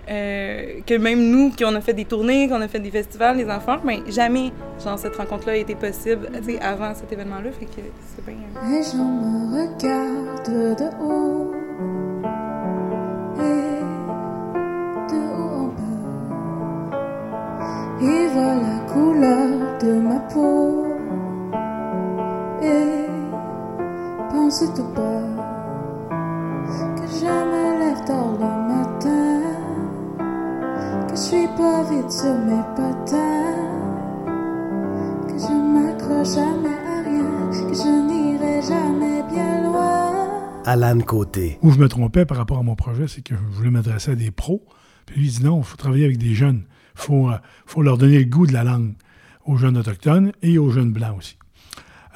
euh, 0.10 0.82
que 0.86 0.98
même 0.98 1.22
nous, 1.30 1.52
qui 1.52 1.64
on 1.66 1.74
a 1.76 1.82
fait 1.82 1.94
des 1.94 2.06
tournées, 2.06 2.48
qu'on 2.50 2.62
a 2.62 2.68
fait 2.68 2.80
des 2.80 2.92
festivals, 2.92 3.38
les 3.38 3.50
enfants, 3.50 3.78
mais 3.84 4.00
jamais, 4.08 4.52
genre, 4.84 5.00
cette 5.00 5.16
rencontre-là 5.16 5.54
a 5.54 5.58
été 5.58 5.76
possible, 5.76 6.30
avant 6.62 6.94
cet 6.94 7.12
événement-là. 7.12 7.52
Fait 7.52 7.66
que 7.66 7.72
c'est 8.16 8.26
bien... 8.26 8.36
Les 8.70 8.84
gens 8.84 8.98
me 8.98 9.54
regardent 9.54 10.76
de 10.78 10.90
haut 11.02 11.54
et 13.40 13.80
de 15.12 15.20
haut 15.38 15.54
en 15.60 15.68
bas. 15.68 16.04
Ils 18.02 18.28
voient 18.34 18.56
la 18.56 18.80
couleur 18.92 19.78
de 19.80 19.94
ma 20.02 20.20
peau 20.20 20.86
et 22.62 23.08
pensent 24.32 24.74
tout 24.76 24.90
bas 24.96 25.22
que 26.96 27.06
je 27.08 27.26
me 27.26 27.80
lève 27.80 28.04
tard 28.06 28.53
suis 31.34 31.48
pas 31.58 31.84
vite 31.90 32.12
sur 32.12 32.36
mes 32.36 32.64
patins, 32.76 33.56
que 35.28 35.38
je 35.40 35.54
m'accroche 35.74 36.36
jamais 36.36 36.78
à 36.96 37.02
rien, 37.02 37.50
que 37.50 37.74
je 37.74 37.92
n'irai 38.08 38.62
jamais 38.62 39.24
bien 39.32 39.64
loin. 39.64 40.62
Alan 40.66 41.00
Côté. 41.00 41.58
Où 41.62 41.72
je 41.72 41.80
me 41.80 41.88
trompais 41.88 42.26
par 42.26 42.38
rapport 42.38 42.60
à 42.60 42.64
mon 42.64 42.76
projet, 42.76 43.08
c'est 43.08 43.24
que 43.24 43.36
je 43.36 43.56
voulais 43.56 43.72
m'adresser 43.72 44.12
à 44.12 44.16
des 44.16 44.32
pros. 44.32 44.64
Puis 45.06 45.20
lui, 45.20 45.28
il 45.28 45.32
dit 45.32 45.44
non, 45.44 45.60
il 45.60 45.64
faut 45.64 45.78
travailler 45.78 46.06
avec 46.06 46.18
des 46.18 46.36
jeunes. 46.36 46.66
Il 46.96 47.02
faut, 47.02 47.30
euh, 47.30 47.38
faut 47.66 47.82
leur 47.82 47.98
donner 47.98 48.20
le 48.20 48.26
goût 48.26 48.46
de 48.46 48.54
la 48.54 48.64
langue 48.64 48.94
aux 49.46 49.58
jeunes 49.58 49.78
autochtones 49.78 50.34
et 50.42 50.58
aux 50.60 50.70
jeunes 50.70 50.94
blancs 50.94 51.18
aussi. 51.18 51.38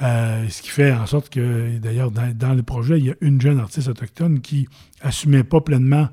Euh, 0.00 0.48
ce 0.48 0.62
qui 0.62 0.68
fait 0.68 0.92
en 0.92 1.06
sorte 1.06 1.28
que, 1.28 1.76
d'ailleurs, 1.78 2.12
dans, 2.12 2.32
dans 2.32 2.54
le 2.54 2.62
projet, 2.62 2.98
il 2.98 3.06
y 3.06 3.10
a 3.10 3.16
une 3.20 3.40
jeune 3.40 3.58
artiste 3.58 3.88
autochtone 3.88 4.40
qui 4.40 4.68
assumait 5.00 5.42
pas 5.42 5.60
pleinement 5.60 6.08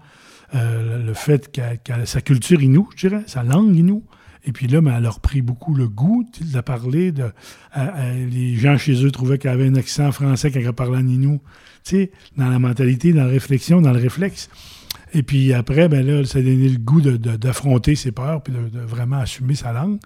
euh, 0.56 1.06
le 1.06 1.14
fait 1.14 1.52
qu'elle 1.52 1.80
a 2.02 2.06
sa 2.06 2.22
culture 2.22 2.62
inou, 2.64 2.90
je 2.96 3.08
dirais, 3.08 3.24
sa 3.28 3.44
langue 3.44 3.76
inou. 3.76 4.04
Et 4.48 4.52
puis 4.52 4.68
là, 4.68 4.80
ben, 4.80 4.94
elle 4.98 5.06
a 5.06 5.10
repris 5.10 5.42
beaucoup 5.42 5.74
le 5.74 5.88
goût 5.90 6.24
de 6.40 6.62
parler. 6.62 7.12
De, 7.12 7.32
à- 7.72 7.82
à- 7.88 8.14
les 8.14 8.56
gens 8.56 8.78
chez 8.78 9.04
eux 9.04 9.12
trouvaient 9.12 9.38
qu'elle 9.40 9.52
avait 9.52 9.68
un 9.68 9.76
accent 9.76 10.12
français 10.12 10.52
quand 10.52 10.60
elle 10.60 10.72
parlait 10.74 10.98
en 10.98 11.08
inou. 11.08 11.42
Dans 12.38 12.50
la 12.50 12.60
mentalité, 12.60 13.12
dans 13.14 13.24
la 13.26 13.30
réflexion, 13.30 13.82
dans 13.82 13.92
le 13.92 14.00
réflexe. 14.00 14.50
Et 15.14 15.24
puis 15.24 15.54
après, 15.54 15.88
ben 15.88 16.06
là, 16.06 16.26
ça 16.26 16.40
a 16.40 16.42
donné 16.42 16.70
le 16.70 16.78
goût 16.78 17.02
d'affronter 17.02 17.96
ses 17.96 18.12
peurs 18.12 18.42
puis 18.44 18.54
de, 18.54 18.80
vraiment 18.80 19.18
assumer 19.18 19.56
sa 19.56 19.72
langue. 19.74 20.00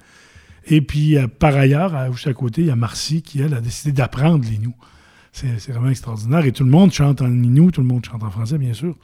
Et 0.67 0.81
puis, 0.81 1.17
euh, 1.17 1.27
par 1.27 1.55
ailleurs, 1.55 1.95
à- 1.95 2.11
juste 2.11 2.27
à 2.27 2.33
côté, 2.33 2.61
il 2.61 2.67
y 2.67 2.71
a 2.71 2.75
Marcy 2.75 3.21
qui, 3.21 3.41
elle, 3.41 3.53
a 3.53 3.61
décidé 3.61 3.91
d'apprendre 3.91 4.45
l'Inou. 4.45 4.73
C'est 5.31 5.69
vraiment 5.69 5.89
extraordinaire. 5.89 6.45
Et 6.45 6.51
tout 6.51 6.63
le 6.63 6.69
monde 6.69 6.91
chante 6.91 7.21
en 7.21 7.31
Inou, 7.31 7.71
tout 7.71 7.81
le 7.81 7.87
monde 7.87 8.05
chante 8.05 8.23
en 8.23 8.29
français, 8.31 8.57
bien 8.57 8.73
sûr. 8.73 8.95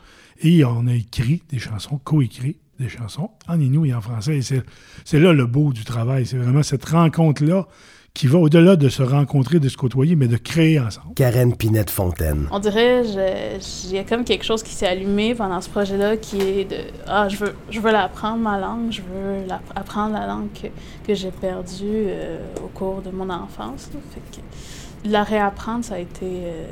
Et 0.41 0.63
on 0.65 0.87
a 0.87 0.93
écrit 0.93 1.41
des 1.49 1.59
chansons, 1.59 1.99
co-écrit 2.03 2.57
des 2.79 2.89
chansons 2.89 3.29
en 3.47 3.59
Inou 3.59 3.85
et 3.85 3.93
en 3.93 4.01
français. 4.01 4.37
Et 4.37 4.41
c'est 4.41 4.63
c'est 5.05 5.19
là 5.19 5.31
le 5.33 5.45
beau 5.45 5.71
du 5.73 5.83
travail. 5.85 6.25
C'est 6.25 6.37
vraiment 6.37 6.63
cette 6.63 6.85
rencontre-là 6.85 7.67
qui 8.13 8.27
va 8.27 8.39
au-delà 8.39 8.77
de 8.77 8.87
se 8.87 9.03
rencontrer, 9.03 9.59
de 9.59 9.67
se 9.67 9.75
côtoyer, 9.75 10.15
mais 10.15 10.27
de 10.29 10.37
créer 10.37 10.79
ensemble. 10.79 11.13
Karen 11.15 11.53
Pinette-Fontaine. 11.55 12.47
On 12.49 12.59
dirait, 12.59 13.03
il 13.05 13.91
y 13.91 13.97
a 13.97 14.03
comme 14.05 14.23
quelque 14.23 14.45
chose 14.45 14.63
qui 14.63 14.71
s'est 14.73 14.87
allumé 14.87 15.35
pendant 15.35 15.59
ce 15.59 15.69
projet-là 15.69 16.15
qui 16.15 16.39
est 16.39 16.63
de 16.65 16.77
Ah, 17.07 17.27
je 17.27 17.35
veux, 17.37 17.53
je 17.69 17.79
veux 17.81 17.91
l'apprendre, 17.91 18.37
ma 18.37 18.57
langue, 18.57 18.89
je 18.91 19.01
veux 19.01 19.45
la- 19.47 19.61
apprendre 19.75 20.13
la 20.13 20.27
langue 20.27 20.47
que, 20.53 20.67
que 21.05 21.13
j'ai 21.13 21.31
perdue 21.31 21.83
euh, 22.07 22.37
au 22.63 22.67
cours 22.67 23.01
de 23.01 23.09
mon 23.11 23.29
enfance. 23.29 23.89
Fait 24.13 24.41
que 24.41 25.09
la 25.09 25.23
réapprendre, 25.23 25.83
ça 25.83 25.95
a 25.95 25.99
été. 25.99 26.25
euh, 26.25 26.65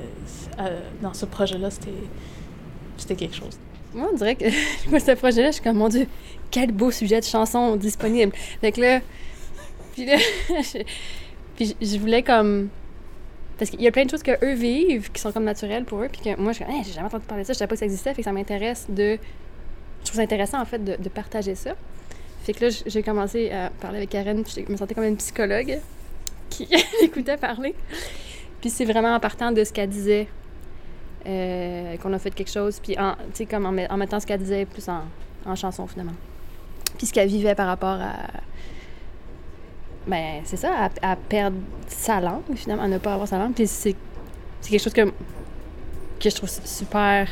euh, 0.60 0.80
dans 1.02 1.14
ce 1.14 1.26
projet-là, 1.26 1.72
c'était, 1.72 1.92
quelque 3.08 3.36
chose. 3.36 3.58
Moi, 3.94 4.10
on 4.12 4.16
dirait 4.16 4.36
que 4.36 4.46
moi, 4.90 5.00
ce 5.00 5.12
projet-là, 5.12 5.48
je 5.48 5.56
suis 5.56 5.64
comme, 5.64 5.78
mon 5.78 5.90
Dieu, 5.90 6.08
quel 6.52 6.72
beau 6.72 6.92
sujet 6.92 7.20
de 7.20 7.26
chanson 7.26 7.76
disponible. 7.76 8.32
Fait 8.62 8.72
que 8.72 8.82
là, 8.82 9.02
puis 9.94 10.06
là, 10.06 10.18
je, 10.50 10.84
puis 11.56 11.76
je, 11.80 11.98
voulais 11.98 12.24
comme... 12.24 12.70
Parce 13.58 13.70
qu'il 13.70 13.82
y 13.82 13.88
a 13.88 13.92
plein 13.92 14.06
de 14.06 14.10
choses 14.10 14.24
que 14.24 14.44
eux 14.44 14.54
vivent 14.54 15.12
qui 15.12 15.22
sont 15.22 15.32
comme 15.32 15.44
naturelles 15.44 15.86
pour 15.86 16.02
eux, 16.02 16.10
puis 16.12 16.22
que 16.22 16.40
moi, 16.40 16.52
je 16.52 16.58
suis 16.58 16.66
comme, 16.66 16.84
j'ai 16.84 16.94
jamais 16.94 17.08
entendu 17.08 17.26
parler 17.26 17.44
de 17.44 17.48
ça, 17.48 17.54
je 17.54 17.60
savais 17.60 17.70
pas 17.70 17.76
que 17.76 17.80
ça 17.80 17.86
existait, 17.86 18.12
fait 18.14 18.22
que 18.22 18.26
ça 18.26 18.32
m'intéresse 18.32 18.88
de... 18.90 19.18
Je 20.02 20.06
trouve 20.06 20.18
ça 20.18 20.24
intéressant, 20.24 20.60
en 20.60 20.66
fait, 20.66 20.84
de, 20.84 21.10
partager 21.10 21.56
ça. 21.56 21.76
Fait 22.44 22.52
que 22.54 22.66
là, 22.66 22.72
j'ai 22.86 23.04
commencé 23.04 23.52
à 23.52 23.70
parler 23.70 24.00
avec 24.00 24.10
Karen, 24.10 24.44
puis 24.44 24.66
je 24.68 24.72
me 24.72 24.76
sentais 24.76 24.96
comme 24.96 25.06
une 25.06 25.16
psychologue 25.16 25.80
qui 26.50 26.68
écoutait 27.02 27.38
parler. 27.38 27.74
Puis 28.60 28.70
c'est 28.70 28.86
vraiment 28.86 29.16
en 29.16 29.20
partant 29.20 29.52
de 29.52 29.64
ce 29.64 29.72
qu'elle 29.72 29.90
disait 29.90 30.28
euh, 31.26 31.98
qu'on 31.98 32.14
a 32.14 32.20
fait 32.20 32.32
quelque 32.32 32.52
chose, 32.52 32.80
puis 32.82 32.98
en, 33.00 33.16
comme 33.50 33.66
en, 33.66 33.72
met- 33.72 33.90
en 33.90 33.98
mettant 33.98 34.20
ce 34.20 34.26
qu'elle 34.28 34.40
disait 34.40 34.66
plus 34.66 34.88
en, 34.90 35.56
chanson, 35.56 35.88
finalement. 35.88 36.14
Puis 36.98 37.08
ce 37.08 37.14
qu'elle 37.14 37.28
vivait 37.30 37.56
par 37.56 37.68
rapport 37.68 38.00
à. 38.02 38.14
Ben, 40.06 40.42
c'est 40.44 40.58
ça, 40.58 40.90
à, 41.02 41.16
perdre 41.16 41.58
sa 41.88 42.20
langue, 42.20 42.44
finalement, 42.56 42.84
à 42.84 42.88
ne 42.88 42.98
pas 42.98 43.14
avoir 43.14 43.28
sa 43.28 43.38
langue. 43.38 43.54
Puis 43.54 43.68
c'est 43.68 43.96
c'est 44.62 44.70
quelque 44.70 44.84
chose 44.84 44.94
que, 44.94 45.06
que 46.20 46.30
je 46.30 46.36
trouve 46.36 46.50
super 46.50 47.28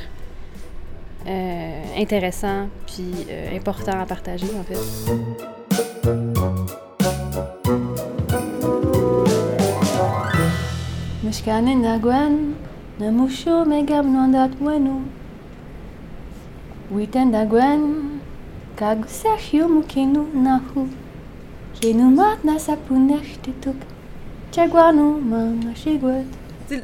euh, 1.28 1.84
intéressant, 1.98 2.68
puis 2.88 3.12
euh, 3.30 3.56
important 3.56 4.00
à 4.02 4.06
partager, 4.06 4.48
en 4.58 4.64
fait. 4.64 4.78
Mishkane 11.24 11.82
Nagwan, 11.82 12.54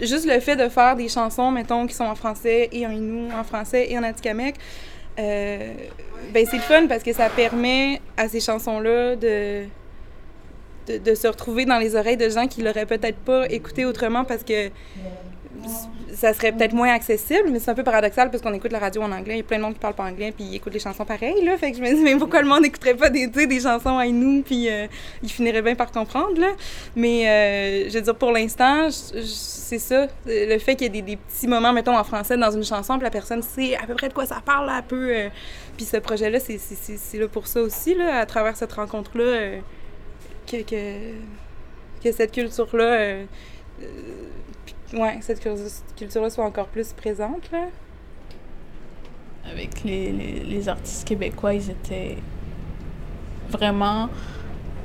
Juste 0.01 0.25
le 0.25 0.39
fait 0.39 0.55
de 0.55 0.67
faire 0.69 0.95
des 0.95 1.07
chansons, 1.07 1.51
mettons, 1.51 1.85
qui 1.85 1.93
sont 1.93 2.05
en 2.05 2.15
français 2.15 2.67
et 2.71 2.85
en 2.87 2.91
inou, 2.91 3.29
en 3.31 3.43
français 3.43 3.87
et 3.89 3.97
en 3.97 4.03
atikamekw, 4.03 4.57
euh, 5.19 5.73
ben 6.33 6.45
c'est 6.49 6.57
le 6.57 6.63
fun 6.63 6.87
parce 6.87 7.03
que 7.03 7.13
ça 7.13 7.29
permet 7.29 8.01
à 8.17 8.27
ces 8.27 8.39
chansons-là 8.39 9.15
de, 9.15 9.65
de, 10.87 10.97
de 10.97 11.15
se 11.15 11.27
retrouver 11.27 11.65
dans 11.65 11.77
les 11.77 11.95
oreilles 11.95 12.17
de 12.17 12.29
gens 12.29 12.47
qui 12.47 12.61
l'auraient 12.61 12.85
peut-être 12.85 13.17
pas 13.17 13.47
écouté 13.49 13.85
autrement 13.85 14.25
parce 14.25 14.43
que 14.43 14.69
ça 16.13 16.33
serait 16.33 16.51
peut-être 16.51 16.73
moins 16.73 16.91
accessible, 16.93 17.49
mais 17.51 17.59
c'est 17.59 17.69
un 17.69 17.75
peu 17.75 17.83
paradoxal 17.83 18.31
parce 18.31 18.41
qu'on 18.41 18.53
écoute 18.53 18.71
la 18.71 18.79
radio 18.79 19.03
en 19.03 19.11
anglais. 19.11 19.35
Il 19.35 19.37
y 19.37 19.41
a 19.41 19.43
plein 19.43 19.57
de 19.57 19.61
monde 19.63 19.73
qui 19.73 19.79
parle 19.79 19.93
pas 19.93 20.05
anglais 20.05 20.31
puis 20.35 20.45
ils 20.45 20.55
écoutent 20.55 20.73
les 20.73 20.79
chansons 20.79 21.05
pareilles, 21.05 21.43
là. 21.45 21.57
Fait 21.57 21.71
que 21.71 21.77
je 21.77 21.81
me 21.83 21.89
dis, 21.93 22.01
mais 22.01 22.15
pourquoi 22.15 22.41
le 22.41 22.47
monde 22.47 22.61
n'écouterait 22.61 22.95
pas 22.95 23.09
des, 23.09 23.27
des 23.27 23.59
chansons 23.59 23.97
à 23.99 24.07
nous 24.07 24.41
puis 24.41 24.67
euh, 24.69 24.87
il 25.21 25.29
finirait 25.29 25.61
bien 25.61 25.75
par 25.75 25.91
comprendre, 25.91 26.39
là. 26.39 26.53
Mais 26.95 27.27
euh, 27.27 27.89
je 27.89 27.93
veux 27.97 28.01
dire, 28.03 28.15
pour 28.15 28.31
l'instant, 28.31 28.89
c'est 28.91 29.79
ça. 29.79 30.07
Le 30.25 30.57
fait 30.57 30.75
qu'il 30.75 30.85
y 30.85 30.97
ait 30.97 31.01
des, 31.01 31.03
des 31.03 31.17
petits 31.17 31.47
moments, 31.47 31.73
mettons, 31.73 31.95
en 31.97 32.03
français 32.03 32.35
dans 32.37 32.51
une 32.51 32.63
chanson, 32.63 32.95
puis 32.95 33.03
la 33.03 33.11
personne 33.11 33.43
sait 33.43 33.75
à 33.75 33.85
peu 33.85 33.93
près 33.93 34.09
de 34.09 34.13
quoi 34.13 34.25
ça 34.25 34.41
parle, 34.43 34.69
un 34.69 34.81
peu. 34.81 35.09
euh, 35.15 35.29
puis 35.75 35.85
ce 35.85 35.97
projet-là, 35.97 36.39
c'est- 36.39 36.57
là 37.19 37.27
pour 37.27 37.45
ça 37.45 37.61
aussi, 37.61 37.93
là, 37.93 38.19
à 38.21 38.25
travers 38.25 38.55
cette 38.57 38.73
rencontre-là, 38.73 39.59
que, 40.49 40.57
que, 40.63 41.11
que 42.03 42.11
cette 42.11 42.31
culture-là, 42.31 43.17
ouais, 44.93 45.17
cette 45.21 45.39
cul- 45.39 45.55
culture-là 45.95 46.29
soit 46.29 46.45
encore 46.45 46.67
plus 46.67 46.93
présente, 46.93 47.51
là. 47.51 47.65
avec 49.51 49.83
les, 49.83 50.11
les, 50.11 50.69
artistes 50.69 51.07
québécois, 51.07 51.53
ils 51.53 51.69
étaient 51.69 52.17
vraiment 53.49 54.09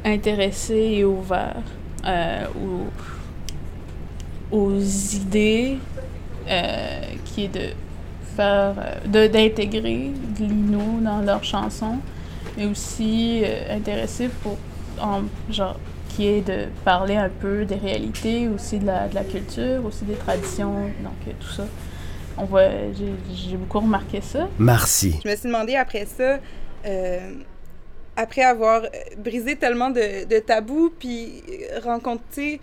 intéressés 0.05 0.95
et 0.99 1.05
ouverts 1.05 1.63
euh, 2.05 2.47
aux, 4.51 4.57
aux 4.57 4.81
idées 4.81 5.79
euh, 6.49 7.01
qui 7.25 7.45
est 7.45 7.55
de 7.55 7.71
faire 8.37 8.75
euh, 8.79 9.29
d'intégrer 9.29 10.13
de 10.39 10.45
l'INO 10.45 11.01
dans 11.01 11.21
leurs 11.21 11.45
chansons, 11.45 11.99
mais 12.57 12.67
aussi 12.67 13.43
euh, 13.45 13.77
intéressés 13.77 14.29
pour 14.43 14.57
en, 15.01 15.23
genre 15.51 15.79
qui 16.14 16.26
est 16.26 16.40
de 16.42 16.66
parler 16.85 17.16
un 17.16 17.28
peu 17.28 17.64
des 17.64 17.76
réalités, 17.76 18.49
aussi 18.49 18.78
de 18.78 18.87
la, 18.87 19.09
de 19.09 19.14
la 19.14 19.25
culture, 19.25 19.85
aussi 19.85 20.04
des 20.04 20.14
traditions, 20.14 20.75
donc 21.02 21.14
euh, 21.26 21.33
tout 21.40 21.52
ça. 21.52 21.64
On 22.37 22.45
voit, 22.45 22.69
j'ai 22.97 23.12
j'ai 23.35 23.57
beaucoup 23.57 23.81
remarqué 23.81 24.21
ça. 24.21 24.49
Marcy. 24.59 25.21
Je 25.25 25.28
me 25.31 25.37
suis 25.37 25.49
demandé 25.49 25.75
après 25.76 26.07
ça, 26.07 26.38
euh, 26.87 27.33
après 28.16 28.42
avoir 28.42 28.83
brisé 29.19 29.57
tellement 29.57 29.90
de, 29.90 30.26
de 30.26 30.38
tabous, 30.38 30.92
puis 30.99 31.42
euh, 31.49 31.81
rencontré, 31.85 32.61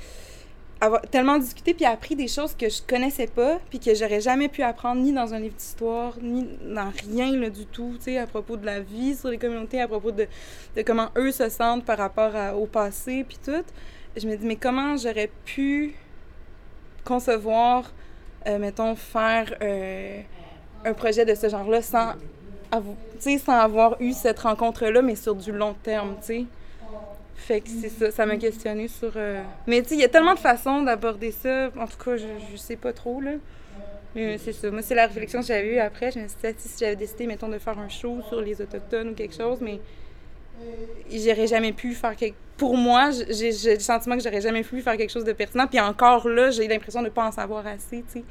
avoir 0.81 1.01
tellement 1.01 1.37
discuté 1.37 1.73
puis 1.73 1.85
appris 1.85 2.15
des 2.15 2.27
choses 2.27 2.55
que 2.55 2.69
je 2.69 2.81
connaissais 2.87 3.27
pas 3.27 3.59
puis 3.69 3.79
que 3.79 3.93
j'aurais 3.93 4.21
jamais 4.21 4.47
pu 4.47 4.61
apprendre 4.63 5.01
ni 5.01 5.11
dans 5.11 5.33
un 5.33 5.39
livre 5.39 5.55
d'histoire 5.55 6.17
ni 6.21 6.47
dans 6.63 6.91
rien 7.09 7.35
là, 7.35 7.49
du 7.49 7.65
tout, 7.65 7.93
tu 7.97 8.05
sais, 8.05 8.17
à 8.17 8.27
propos 8.27 8.55
de 8.57 8.65
la 8.65 8.79
vie 8.79 9.15
sur 9.15 9.29
les 9.29 9.37
communautés, 9.37 9.81
à 9.81 9.87
propos 9.87 10.11
de, 10.11 10.27
de 10.75 10.81
comment 10.81 11.09
eux 11.17 11.31
se 11.31 11.49
sentent 11.49 11.85
par 11.85 11.97
rapport 11.97 12.31
au 12.57 12.65
passé 12.65 13.25
puis 13.27 13.37
tout. 13.43 13.63
Je 14.15 14.27
me 14.27 14.35
dis 14.37 14.45
mais 14.45 14.55
comment 14.55 14.95
j'aurais 14.97 15.31
pu 15.45 15.95
concevoir, 17.03 17.91
euh, 18.47 18.59
mettons, 18.59 18.95
faire 18.95 19.53
euh, 19.61 20.21
un 20.85 20.93
projet 20.93 21.25
de 21.25 21.35
ce 21.35 21.49
genre-là 21.49 21.81
sans, 21.81 22.13
avou- 22.71 22.97
tu 23.13 23.21
sais, 23.21 23.37
sans 23.39 23.53
avoir 23.59 24.01
eu 24.01 24.13
cette 24.13 24.39
rencontre-là, 24.39 25.01
mais 25.01 25.15
sur 25.15 25.35
du 25.35 25.51
long 25.51 25.75
terme, 25.83 26.17
tu 26.21 26.25
sais? 26.27 26.45
Fait 27.39 27.61
que 27.61 27.69
c'est 27.69 27.89
ça, 27.89 28.11
ça 28.11 28.25
m'a 28.25 28.37
questionné 28.37 28.87
sur... 28.87 29.11
euh, 29.15 29.41
Mais 29.65 29.81
tu 29.81 29.89
sais, 29.89 29.95
il 29.95 30.01
y 30.01 30.03
a 30.03 30.09
tellement 30.09 30.33
de 30.33 30.39
façons 30.39 30.83
d'aborder 30.83 31.31
ça. 31.31 31.71
En 31.77 31.87
tout 31.87 31.97
cas, 32.03 32.17
je, 32.17 32.27
je 32.51 32.57
sais 32.57 32.75
pas 32.75 32.93
trop, 32.93 33.21
là. 33.21 33.31
Mais 34.15 34.37
c'est 34.37 34.53
ça. 34.53 34.69
Moi, 34.71 34.81
c'est 34.81 34.95
la 34.95 35.07
réflexion 35.07 35.39
que 35.39 35.45
j'avais 35.47 35.75
eue 35.75 35.79
après. 35.79 36.11
Je 36.11 36.19
me 36.19 36.27
suis 36.27 36.37
dit, 36.41 36.53
si 36.57 36.79
j'avais 36.79 36.95
décidé, 36.95 37.27
mettons, 37.27 37.47
de 37.47 37.57
faire 37.59 37.77
un 37.79 37.89
show 37.89 38.21
sur 38.27 38.41
les 38.41 38.61
Autochtones 38.61 39.09
ou 39.09 39.13
quelque 39.13 39.35
chose, 39.35 39.59
mais 39.61 39.79
j'aurais 41.11 41.47
jamais 41.47 41.71
pu 41.73 41.93
faire 41.93 42.15
quelque... 42.15 42.35
Pour 42.57 42.75
moi, 42.75 43.11
j'ai 43.11 43.53
j'ai 43.53 43.75
le 43.75 43.79
sentiment 43.79 44.17
que 44.17 44.23
j'aurais 44.23 44.41
jamais 44.41 44.63
pu 44.63 44.81
faire 44.81 44.97
quelque 44.97 45.11
chose 45.11 45.23
de 45.23 45.31
pertinent. 45.33 45.67
Puis 45.67 45.79
encore 45.79 46.27
là, 46.27 46.51
j'ai 46.51 46.67
l'impression 46.67 47.01
de 47.01 47.05
ne 47.05 47.11
pas 47.11 47.25
en 47.25 47.31
savoir 47.31 47.65
assez, 47.65 48.03
tu 48.11 48.19
sais. 48.19 48.23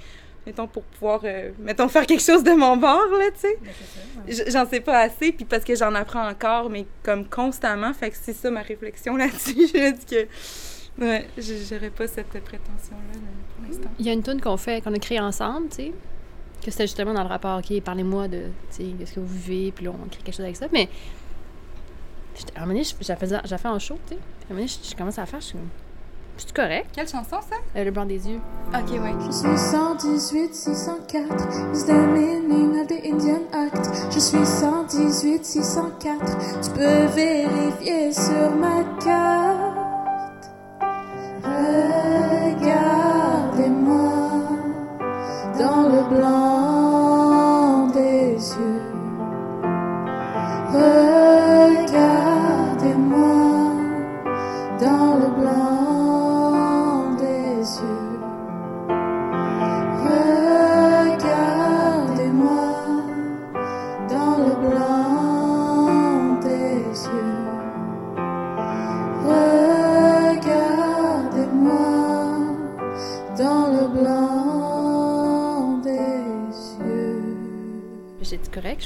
Mettons, 0.46 0.66
pour 0.66 0.82
pouvoir, 0.82 1.20
euh, 1.24 1.50
mettons, 1.58 1.88
faire 1.88 2.06
quelque 2.06 2.22
chose 2.22 2.42
de 2.42 2.52
mon 2.52 2.76
bord, 2.78 3.06
là, 3.18 3.26
tu 3.34 3.40
sais. 3.40 3.58
J- 4.26 4.50
J'en 4.50 4.66
sais 4.66 4.80
pas 4.80 5.00
assez, 5.00 5.32
puis 5.32 5.44
parce 5.44 5.62
que 5.62 5.74
j'en 5.74 5.94
apprends 5.94 6.26
encore, 6.26 6.70
mais 6.70 6.86
comme 7.02 7.26
constamment. 7.28 7.92
Fait 7.92 8.10
que 8.10 8.16
c'est 8.18 8.32
ça 8.32 8.50
ma 8.50 8.62
réflexion 8.62 9.16
là-dessus. 9.16 9.54
je 9.74 9.92
dis 9.92 10.06
que, 10.06 11.04
ouais, 11.04 11.26
j'aurais 11.36 11.90
pas 11.90 12.06
cette 12.06 12.28
prétention-là 12.28 13.12
là, 13.14 13.20
pour 13.56 13.66
l'instant. 13.68 13.90
Il 13.98 14.06
y 14.06 14.08
a 14.08 14.12
une 14.14 14.22
tune 14.22 14.40
qu'on 14.40 14.56
fait, 14.56 14.82
qu'on 14.82 14.94
a 14.94 14.98
créée 14.98 15.20
ensemble, 15.20 15.68
tu 15.68 15.76
sais, 15.76 15.92
que 16.64 16.70
c'était 16.70 16.86
justement 16.86 17.12
dans 17.12 17.22
le 17.24 17.28
rapport, 17.28 17.58
OK, 17.58 17.80
parlez-moi 17.82 18.28
de, 18.28 18.44
tu 18.70 18.76
sais, 18.76 18.82
de 18.84 19.04
ce 19.04 19.14
que 19.14 19.20
vous 19.20 19.26
vivez, 19.38 19.70
puis 19.72 19.84
là, 19.84 19.90
on 19.92 20.08
crée 20.08 20.22
quelque 20.24 20.34
chose 20.34 20.44
avec 20.46 20.56
ça, 20.56 20.66
mais 20.72 20.88
à 22.54 22.58
un 22.58 22.60
moment 22.60 22.72
donné, 22.72 22.84
j'ai 22.84 23.16
fait, 23.16 23.66
un 23.66 23.78
show, 23.78 23.98
tu 24.08 24.14
sais, 24.14 24.20
à 24.48 24.52
un 24.52 24.54
moment 24.54 24.60
donné, 24.66 24.66
je 24.66 24.96
commence 24.96 25.18
à 25.18 25.26
faire, 25.26 25.40
je 25.40 25.46
suis 25.46 25.54
comme, 25.58 25.68
c'est 26.38 26.52
correct, 26.54 26.86
Quelle 26.94 27.08
chanson, 27.08 27.36
ça? 27.48 27.56
Euh, 27.76 27.84
le 27.84 27.90
blanc 27.90 28.04
des 28.06 28.28
yeux. 28.28 28.40
Ok, 28.74 28.90
ouais. 28.90 29.14
Je 29.26 29.32
suis 29.32 29.58
118 29.58 30.54
604 30.54 31.24
is 31.74 31.84
the 31.84 31.92
meaning 31.92 32.80
of 32.80 32.86
the 32.86 33.00
Indian 33.04 33.42
Act. 33.52 33.90
Je 34.12 34.18
suis 34.18 34.44
118 34.44 35.44
604. 35.44 36.60
Tu 36.62 36.70
peux 36.70 37.06
vérifier 37.14 38.12
sur 38.12 38.50
ma 38.58 38.84
carte. 39.04 39.78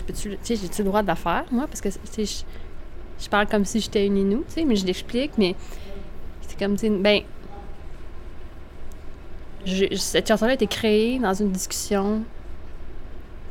Tu 0.06 0.37
sais, 0.42 0.56
j'ai-tu 0.56 0.82
le 0.82 0.88
droit 0.88 1.02
de 1.02 1.06
la 1.06 1.16
faire, 1.16 1.44
moi, 1.50 1.66
parce 1.66 1.80
que, 1.80 1.88
je, 1.90 2.42
je 3.21 3.28
parle 3.28 3.47
comme 3.47 3.64
si 3.64 3.80
j'étais 3.80 4.06
une 4.06 4.16
Inou, 4.16 4.44
tu 4.49 4.54
sais, 4.54 4.64
mais 4.64 4.76
je 4.76 4.87
l'explique, 4.87 5.32
mais 5.38 5.54
c'est 6.42 6.59
comme, 6.59 6.76
tu 6.76 6.90
ben, 6.90 7.23
cette 9.97 10.26
chanson-là 10.26 10.52
a 10.52 10.54
été 10.54 10.66
créée 10.66 11.18
dans 11.18 11.35
une 11.35 11.50
discussion, 11.50 12.23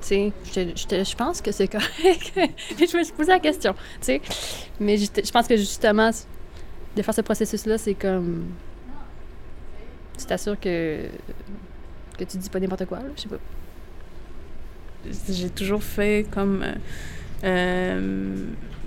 tu 0.02 0.08
sais, 0.08 0.34
je, 0.46 1.16
pense 1.16 1.42
que 1.42 1.52
c'est 1.52 1.68
correct. 1.72 2.34
je 2.36 2.98
me 2.98 3.04
suis 3.04 3.14
posé 3.14 3.32
la 3.32 3.40
question, 3.40 3.74
tu 3.74 3.80
sais, 4.02 4.22
mais 4.80 4.98
je, 4.98 5.06
je 5.24 5.32
pense 5.32 5.48
que 5.48 5.56
justement, 5.56 6.12
de 6.96 7.02
faire 7.02 7.14
ce 7.14 7.22
processus-là, 7.22 7.78
c'est 7.78 7.94
comme, 7.94 8.48
tu 10.18 10.26
t'assures 10.26 10.60
que, 10.60 11.06
que 12.18 12.24
tu 12.26 12.38
dis 12.38 12.50
pas 12.50 12.60
n'importe 12.60 12.86
quoi, 12.86 13.00
là, 13.00 13.06
je 13.16 13.22
sais 13.22 13.30
pas. 13.30 13.38
J'ai 15.30 15.50
toujours 15.50 15.84
fait 15.84 16.26
comme 16.32 16.64
euh, 16.64 16.74
euh, 17.44 18.36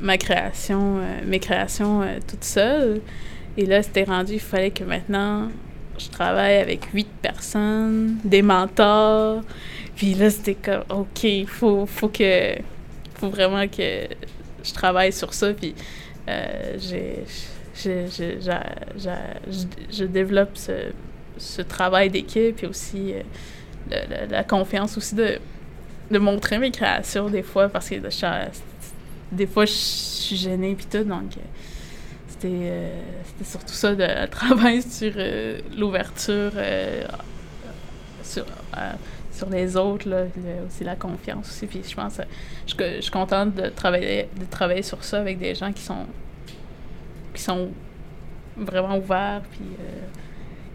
ma 0.01 0.19
création, 0.19 0.99
euh, 0.99 1.21
mes 1.27 1.41
créations 1.41 2.03
toute 2.29 2.45
seule. 2.45 3.01
Et 3.57 3.67
là, 3.67 3.83
c'était 3.83 4.05
rendu, 4.05 4.35
il 4.35 4.41
fallait 4.41 4.71
que 4.71 4.85
maintenant, 4.85 5.49
je 5.99 6.09
travaille 6.09 6.57
avec 6.57 6.87
huit 6.93 7.09
personnes, 7.23 8.17
des 8.25 8.43
mentors. 8.43 9.43
Puis 9.97 10.15
là, 10.15 10.29
c'était 10.31 10.57
comme, 10.57 10.83
OK, 10.89 11.23
il 11.25 11.47
faut, 11.47 11.87
faut 11.87 12.11
faut 13.15 13.29
vraiment 13.29 13.69
que 13.69 14.09
je 14.65 14.73
travaille 14.73 15.13
sur 15.13 15.33
ça. 15.33 15.53
Puis 15.53 15.75
j'ai, 16.27 17.25
j'ai- 17.77 18.09
j'ai- 18.09 18.41
j'a- 18.41 18.75
j'a- 18.99 19.41
je, 19.93 20.05
développe 20.05 20.57
ce, 20.57 21.63
travail 21.63 22.11
d'équipe 22.11 22.61
et 22.65 22.67
aussi 22.67 23.15
la 24.31 24.43
confiance 24.43 24.97
aussi 24.99 25.15
de, 25.15 25.39
de 26.11 26.19
montrer 26.19 26.59
mes 26.59 26.71
créations 26.71 27.29
des 27.29 27.43
fois 27.43 27.69
parce 27.69 27.89
que 27.89 27.97
je 27.97 28.27
des 29.33 29.47
fois 29.47 29.65
je 29.65 29.73
suis 29.73 30.37
gênée 30.37 30.75
puis 30.75 30.87
tout 30.87 31.05
donc 31.05 31.37
euh, 31.37 31.41
c'était 32.29 32.49
euh, 32.53 33.03
c'était 33.25 33.45
surtout 33.45 33.73
ça 33.73 33.95
de 33.95 34.27
travail 34.31 34.83
sur 34.83 35.13
euh, 35.17 35.61
l'ouverture 35.77 36.53
sur 38.23 38.45
sur 39.33 39.51
les 39.51 39.77
autres 39.77 40.09
là, 40.09 40.25
aussi 40.67 40.85
la 40.85 40.95
confiance 40.95 41.49
aussi 41.49 41.67
puis 41.67 41.83
je 41.87 41.95
pense 41.95 42.21
je, 42.67 42.75
je 42.97 43.01
suis 43.01 43.11
contente 43.11 43.55
de 43.55 43.69
travailler 43.69 44.29
de 44.39 44.45
travailler 44.45 44.83
sur 44.83 45.03
ça 45.03 45.21
avec 45.21 45.39
des 45.39 45.55
gens 45.55 45.73
qui 45.73 45.83
sont 45.83 46.07
qui 47.35 47.43
sont 47.43 47.71
vraiment 48.57 48.99
ouverts 48.99 49.43
puis 49.51 49.65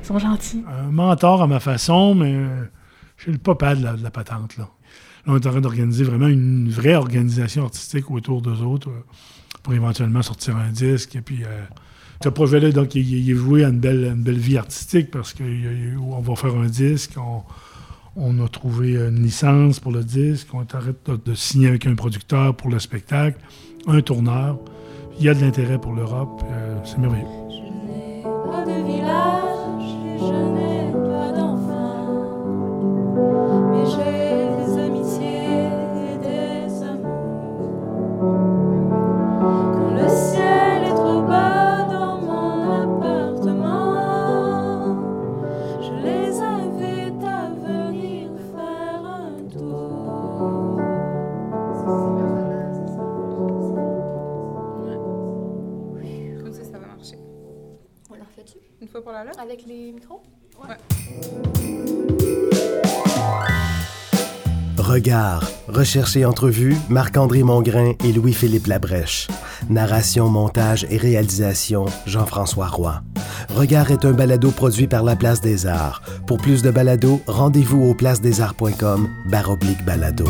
qui 0.02 0.08
sont 0.08 0.20
gentils 0.20 0.63
Un 0.68 0.92
mentor 0.92 1.42
à 1.42 1.48
ma 1.48 1.60
façon, 1.60 2.15
mais 2.15 2.34
je 3.18 3.24
suis 3.24 3.32
le 3.32 3.38
papa 3.38 3.76
de 3.76 3.84
la, 3.84 3.94
de 3.94 4.04
la 4.04 4.12
patente. 4.12 4.58
Là. 4.58 4.70
On 5.30 5.36
est 5.36 5.46
en 5.46 5.52
train 5.52 5.62
d'organiser 5.62 6.04
vraiment 6.04 6.28
une 6.28 6.70
vraie 6.70 6.96
organisation 6.96 7.63
artistique 7.63 8.10
autour 8.10 8.42
d'eux 8.42 8.63
autres 8.63 8.89
euh, 8.89 9.04
pour 9.62 9.74
éventuellement 9.74 10.24
sortir 10.24 10.58
un 10.58 10.72
disque. 10.72 11.15
Et 11.15 11.22
puis, 11.22 11.44
euh, 11.44 11.63
ce 12.24 12.30
projet-là, 12.30 12.72
donc, 12.72 12.96
il, 12.96 13.30
est 13.30 13.34
voué 13.34 13.63
à 13.63 13.70
une 13.70 13.80
belle, 13.80 14.15
belle 14.18 14.39
vie 14.39 14.58
artistique 14.58 15.12
parce 15.12 15.36
qu'on 15.36 16.22
va 16.22 16.36
faire 16.36 16.56
un 16.56 16.65
disque. 16.65 17.12
On, 18.15 18.44
a 18.44 18.48
trouvé 18.50 18.96
une 18.96 19.22
licence 19.22 19.80
pour 19.80 19.92
le 19.92 20.04
disque. 20.04 20.48
On 20.54 20.65
arrête 20.74 20.98
de, 21.06 21.15
de 21.24 21.36
signer 21.36 21.68
avec 21.68 21.86
un 21.86 21.94
producteur 21.94 22.56
pour 22.56 22.72
le 22.72 22.80
spectacle, 22.80 23.38
un 23.86 24.02
tourneur. 24.02 24.58
Il 25.20 25.26
y 25.26 25.30
a 25.30 25.36
de 25.36 25.42
l'intérêt 25.42 25.80
pour 25.80 25.94
l'Europe. 25.94 26.42
euh, 26.52 26.80
C'est 26.84 26.98
merveilleux. 26.98 27.28
Recherche 65.80 66.18
et 66.18 66.26
entrevue, 66.26 66.76
Marc-André 66.89 67.42
Mongrain 67.42 67.94
et 68.04 68.12
Louis-Philippe 68.12 68.68
Labrèche. 68.68 69.30
Narration, 69.70 70.28
montage 70.28 70.86
et 70.89 70.98
réalisation, 70.98 71.86
Jean-François 72.06 72.68
Roy. 72.68 73.02
Regard 73.56 73.89
est 73.89 74.04
un 74.04 74.12
balado 74.12 74.52
produit 74.52 74.88
par 74.88 75.04
La 75.04 75.15
Place 75.15 75.39
des 75.39 75.68
Arts. 75.68 76.02
Pour 76.28 76.38
plus 76.38 76.62
de 76.63 76.70
balados, 76.70 77.22
rendez-vous 77.28 77.82
au 77.82 77.94
placedesarts.com 77.94 79.08
baroblique 79.30 79.86
balado. 79.86 80.26